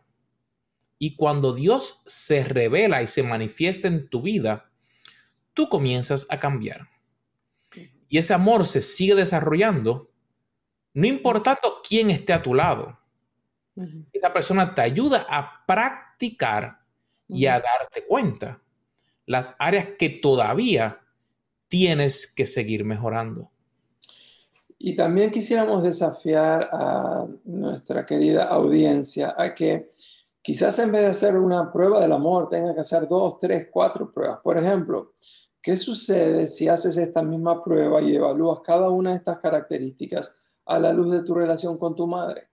Y 0.98 1.16
cuando 1.16 1.52
Dios 1.52 2.00
se 2.06 2.44
revela 2.44 3.02
y 3.02 3.06
se 3.06 3.22
manifiesta 3.22 3.88
en 3.88 4.08
tu 4.08 4.22
vida, 4.22 4.70
tú 5.52 5.68
comienzas 5.68 6.26
a 6.30 6.38
cambiar. 6.38 6.88
Y 8.08 8.18
ese 8.18 8.34
amor 8.34 8.66
se 8.66 8.80
sigue 8.80 9.14
desarrollando, 9.14 10.10
no 10.92 11.06
importando 11.06 11.80
quién 11.86 12.10
esté 12.10 12.32
a 12.32 12.42
tu 12.42 12.54
lado. 12.54 12.98
Esa 14.12 14.32
persona 14.32 14.74
te 14.74 14.82
ayuda 14.82 15.26
a 15.28 15.64
practicar 15.66 16.03
y 17.28 17.46
a 17.46 17.52
darte 17.52 18.06
cuenta 18.06 18.60
las 19.26 19.56
áreas 19.58 19.88
que 19.98 20.10
todavía 20.10 21.00
tienes 21.68 22.26
que 22.26 22.46
seguir 22.46 22.84
mejorando. 22.84 23.50
Y 24.78 24.94
también 24.94 25.30
quisiéramos 25.30 25.82
desafiar 25.82 26.68
a 26.72 27.26
nuestra 27.44 28.04
querida 28.04 28.44
audiencia 28.44 29.34
a 29.36 29.54
que 29.54 29.90
quizás 30.42 30.78
en 30.78 30.92
vez 30.92 31.02
de 31.02 31.08
hacer 31.08 31.36
una 31.36 31.72
prueba 31.72 32.00
del 32.00 32.12
amor, 32.12 32.48
tenga 32.50 32.74
que 32.74 32.80
hacer 32.80 33.08
dos, 33.08 33.38
tres, 33.40 33.68
cuatro 33.70 34.12
pruebas. 34.12 34.40
Por 34.42 34.58
ejemplo, 34.58 35.14
¿qué 35.62 35.78
sucede 35.78 36.48
si 36.48 36.68
haces 36.68 36.98
esta 36.98 37.22
misma 37.22 37.62
prueba 37.62 38.02
y 38.02 38.14
evalúas 38.14 38.60
cada 38.62 38.90
una 38.90 39.12
de 39.12 39.16
estas 39.16 39.38
características 39.38 40.36
a 40.66 40.78
la 40.78 40.92
luz 40.92 41.12
de 41.12 41.22
tu 41.22 41.34
relación 41.34 41.78
con 41.78 41.96
tu 41.96 42.06
madre? 42.06 42.50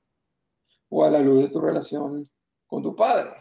o 0.91 1.05
a 1.05 1.09
la 1.09 1.19
luz 1.19 1.41
de 1.41 1.47
tu 1.49 1.59
relación 1.59 2.29
con 2.67 2.83
tu 2.83 2.95
padre, 2.95 3.40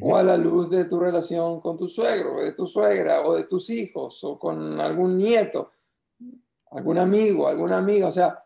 o 0.00 0.16
a 0.16 0.22
la 0.22 0.36
luz 0.36 0.70
de 0.70 0.86
tu 0.86 0.98
relación 0.98 1.60
con 1.60 1.76
tu 1.76 1.88
suegro, 1.88 2.36
o 2.36 2.42
de 2.42 2.52
tu 2.52 2.66
suegra, 2.66 3.20
o 3.22 3.36
de 3.36 3.44
tus 3.44 3.68
hijos, 3.70 4.22
o 4.24 4.38
con 4.38 4.80
algún 4.80 5.18
nieto, 5.18 5.72
algún 6.70 6.98
amigo, 6.98 7.46
alguna 7.46 7.78
amiga. 7.78 8.08
O 8.08 8.12
sea, 8.12 8.44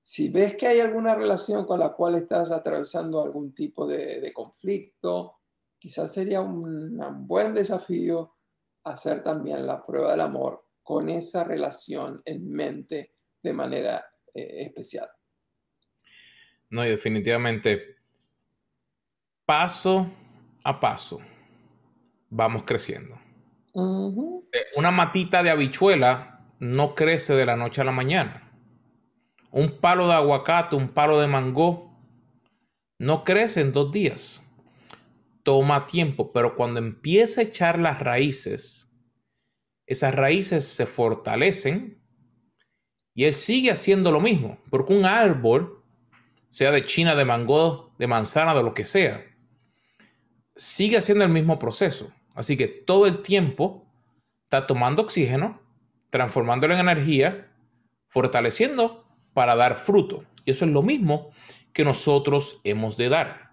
si 0.00 0.28
ves 0.28 0.56
que 0.56 0.68
hay 0.68 0.80
alguna 0.80 1.14
relación 1.14 1.66
con 1.66 1.80
la 1.80 1.92
cual 1.92 2.14
estás 2.14 2.50
atravesando 2.50 3.22
algún 3.22 3.52
tipo 3.52 3.86
de, 3.86 4.32
conflicto, 4.32 5.40
quizás 5.78 6.12
sería 6.12 6.40
un, 6.40 6.98
buen 7.26 7.52
desafío 7.52 8.36
hacer 8.84 9.22
también 9.22 9.66
la 9.66 9.84
prueba 9.84 10.12
del 10.12 10.20
amor 10.20 10.64
con 10.82 11.10
esa 11.10 11.44
relación 11.44 12.22
en 12.24 12.50
mente 12.50 13.12
de 13.42 13.52
manera 13.52 14.06
eh, 14.34 14.62
especial. 14.66 15.08
No, 16.70 16.84
y 16.84 16.88
definitivamente, 16.88 17.96
paso 19.44 20.08
a 20.70 20.80
paso, 20.80 21.20
vamos 22.28 22.62
creciendo. 22.64 23.18
Eh, 24.52 24.66
una 24.76 24.90
matita 24.90 25.42
de 25.42 25.50
habichuela 25.50 26.40
no 26.58 26.94
crece 26.94 27.34
de 27.34 27.46
la 27.46 27.56
noche 27.56 27.80
a 27.80 27.84
la 27.84 27.92
mañana. 27.92 28.52
Un 29.50 29.80
palo 29.80 30.08
de 30.08 30.14
aguacate, 30.14 30.76
un 30.76 30.88
palo 30.88 31.20
de 31.20 31.28
mango, 31.28 31.98
no 32.98 33.24
crece 33.24 33.60
en 33.60 33.72
dos 33.72 33.90
días. 33.92 34.42
Toma 35.42 35.86
tiempo, 35.86 36.32
pero 36.32 36.54
cuando 36.54 36.78
empieza 36.78 37.40
a 37.40 37.44
echar 37.44 37.78
las 37.78 37.98
raíces, 37.98 38.88
esas 39.86 40.14
raíces 40.14 40.64
se 40.68 40.86
fortalecen 40.86 42.00
y 43.14 43.24
él 43.24 43.34
sigue 43.34 43.70
haciendo 43.70 44.12
lo 44.12 44.20
mismo, 44.20 44.58
porque 44.70 44.92
un 44.92 45.04
árbol 45.04 45.82
sea 46.50 46.70
de 46.70 46.84
China, 46.84 47.14
de 47.14 47.24
mango, 47.24 47.94
de 47.98 48.06
manzana, 48.06 48.54
de 48.54 48.62
lo 48.62 48.74
que 48.74 48.84
sea, 48.84 49.24
sigue 50.60 50.98
haciendo 50.98 51.24
el 51.24 51.30
mismo 51.30 51.58
proceso. 51.58 52.12
Así 52.34 52.56
que 52.58 52.68
todo 52.68 53.06
el 53.06 53.22
tiempo 53.22 53.86
está 54.44 54.66
tomando 54.66 55.02
oxígeno, 55.02 55.58
transformándolo 56.10 56.74
en 56.74 56.80
energía, 56.80 57.50
fortaleciendo 58.08 59.06
para 59.32 59.56
dar 59.56 59.74
fruto. 59.74 60.22
Y 60.44 60.50
eso 60.50 60.66
es 60.66 60.70
lo 60.70 60.82
mismo 60.82 61.30
que 61.72 61.82
nosotros 61.82 62.60
hemos 62.64 62.98
de 62.98 63.08
dar. 63.08 63.52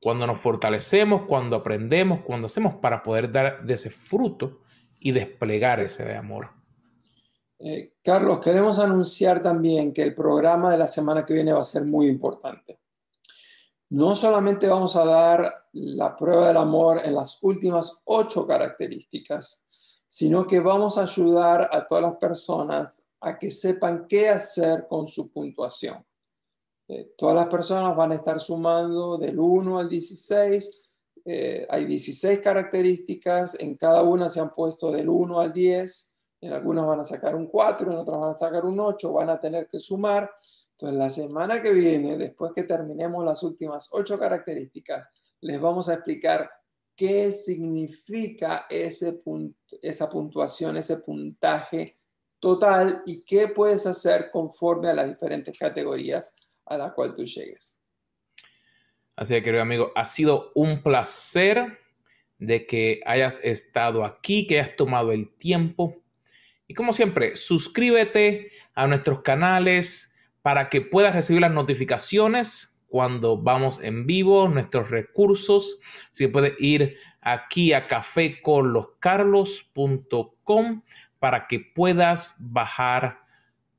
Cuando 0.00 0.28
nos 0.28 0.38
fortalecemos, 0.38 1.22
cuando 1.22 1.56
aprendemos, 1.56 2.20
cuando 2.20 2.46
hacemos 2.46 2.76
para 2.76 3.02
poder 3.02 3.32
dar 3.32 3.64
de 3.66 3.74
ese 3.74 3.90
fruto 3.90 4.60
y 5.00 5.10
desplegar 5.10 5.80
ese 5.80 6.14
amor. 6.14 6.50
Eh, 7.58 7.94
Carlos, 8.04 8.38
queremos 8.38 8.78
anunciar 8.78 9.42
también 9.42 9.92
que 9.92 10.04
el 10.04 10.14
programa 10.14 10.70
de 10.70 10.78
la 10.78 10.86
semana 10.86 11.24
que 11.24 11.34
viene 11.34 11.52
va 11.52 11.62
a 11.62 11.64
ser 11.64 11.84
muy 11.84 12.06
importante. 12.06 12.78
No 13.90 14.14
solamente 14.14 14.68
vamos 14.68 14.96
a 14.96 15.04
dar 15.04 15.66
la 15.72 16.14
prueba 16.16 16.48
del 16.48 16.58
amor 16.58 17.00
en 17.04 17.14
las 17.14 17.42
últimas 17.42 18.02
ocho 18.04 18.46
características, 18.46 19.64
sino 20.06 20.46
que 20.46 20.60
vamos 20.60 20.98
a 20.98 21.02
ayudar 21.02 21.68
a 21.72 21.86
todas 21.86 22.02
las 22.02 22.16
personas 22.16 23.06
a 23.20 23.38
que 23.38 23.50
sepan 23.50 24.06
qué 24.06 24.28
hacer 24.28 24.86
con 24.88 25.06
su 25.06 25.32
puntuación. 25.32 26.04
Eh, 26.88 27.14
todas 27.16 27.34
las 27.34 27.48
personas 27.48 27.94
van 27.96 28.12
a 28.12 28.14
estar 28.14 28.40
sumando 28.40 29.18
del 29.18 29.38
1 29.38 29.78
al 29.78 29.88
16. 29.88 30.80
Eh, 31.24 31.66
hay 31.68 31.84
16 31.84 32.40
características, 32.40 33.56
en 33.60 33.76
cada 33.76 34.02
una 34.02 34.30
se 34.30 34.40
han 34.40 34.54
puesto 34.54 34.90
del 34.90 35.08
1 35.08 35.40
al 35.40 35.52
10. 35.52 36.14
En 36.40 36.52
algunas 36.52 36.86
van 36.86 37.00
a 37.00 37.04
sacar 37.04 37.34
un 37.34 37.46
4, 37.46 37.90
en 37.90 37.98
otras 37.98 38.20
van 38.20 38.30
a 38.30 38.34
sacar 38.34 38.64
un 38.64 38.78
8, 38.78 39.12
van 39.12 39.30
a 39.30 39.40
tener 39.40 39.66
que 39.68 39.80
sumar. 39.80 40.30
Entonces, 40.80 40.96
la 40.96 41.10
semana 41.10 41.60
que 41.60 41.72
viene, 41.72 42.16
después 42.16 42.52
que 42.54 42.62
terminemos 42.62 43.24
las 43.24 43.42
últimas 43.42 43.88
8 43.90 44.16
características, 44.16 45.08
les 45.40 45.60
vamos 45.60 45.88
a 45.88 45.94
explicar 45.94 46.48
qué 46.94 47.32
significa 47.32 48.64
ese 48.70 49.20
esa 49.82 50.08
puntuación, 50.08 50.76
ese 50.76 50.98
puntaje 50.98 51.98
total 52.38 53.02
y 53.06 53.24
qué 53.24 53.48
puedes 53.48 53.86
hacer 53.86 54.30
conforme 54.30 54.88
a 54.88 54.94
las 54.94 55.08
diferentes 55.08 55.58
categorías 55.58 56.32
a 56.66 56.78
las 56.78 56.92
cuales 56.92 57.16
tú 57.16 57.24
llegues. 57.24 57.80
Así 59.16 59.34
que, 59.34 59.42
querido 59.42 59.62
amigo, 59.62 59.90
ha 59.96 60.06
sido 60.06 60.52
un 60.54 60.80
placer 60.84 61.76
de 62.38 62.68
que 62.68 63.00
hayas 63.04 63.40
estado 63.42 64.04
aquí, 64.04 64.46
que 64.46 64.60
hayas 64.60 64.76
tomado 64.76 65.10
el 65.10 65.36
tiempo. 65.38 66.04
Y 66.68 66.74
como 66.74 66.92
siempre, 66.92 67.36
suscríbete 67.36 68.52
a 68.74 68.86
nuestros 68.86 69.22
canales 69.22 70.07
para 70.48 70.70
que 70.70 70.80
puedas 70.80 71.14
recibir 71.14 71.42
las 71.42 71.52
notificaciones 71.52 72.74
cuando 72.86 73.36
vamos 73.36 73.80
en 73.82 74.06
vivo, 74.06 74.48
nuestros 74.48 74.88
recursos. 74.88 75.78
Si 76.10 76.26
puedes 76.26 76.54
ir 76.58 76.96
aquí 77.20 77.74
a 77.74 77.86
caféconloscarlos.com 77.86 80.82
para 81.18 81.46
que 81.48 81.60
puedas 81.60 82.34
bajar 82.38 83.26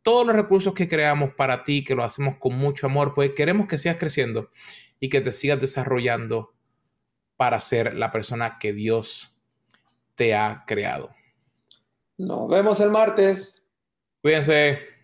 todos 0.04 0.28
los 0.28 0.36
recursos 0.36 0.76
que 0.76 0.88
creamos 0.88 1.34
para 1.34 1.64
ti, 1.64 1.84
que 1.84 1.96
lo 1.96 2.04
hacemos 2.04 2.38
con 2.38 2.54
mucho 2.54 2.86
amor, 2.86 3.16
pues 3.16 3.32
queremos 3.32 3.68
que 3.68 3.80
sigas 3.80 3.98
creciendo 3.98 4.52
y 5.00 5.10
que 5.10 5.22
te 5.22 5.32
sigas 5.32 5.60
desarrollando 5.60 6.54
para 7.36 7.60
ser 7.62 7.96
la 7.96 8.12
persona 8.12 8.60
que 8.60 8.74
Dios 8.74 9.36
te 10.14 10.36
ha 10.36 10.66
creado. 10.68 11.10
Nos 12.16 12.48
vemos 12.48 12.80
el 12.80 12.92
martes. 12.92 13.66
Cuídense. 14.22 14.99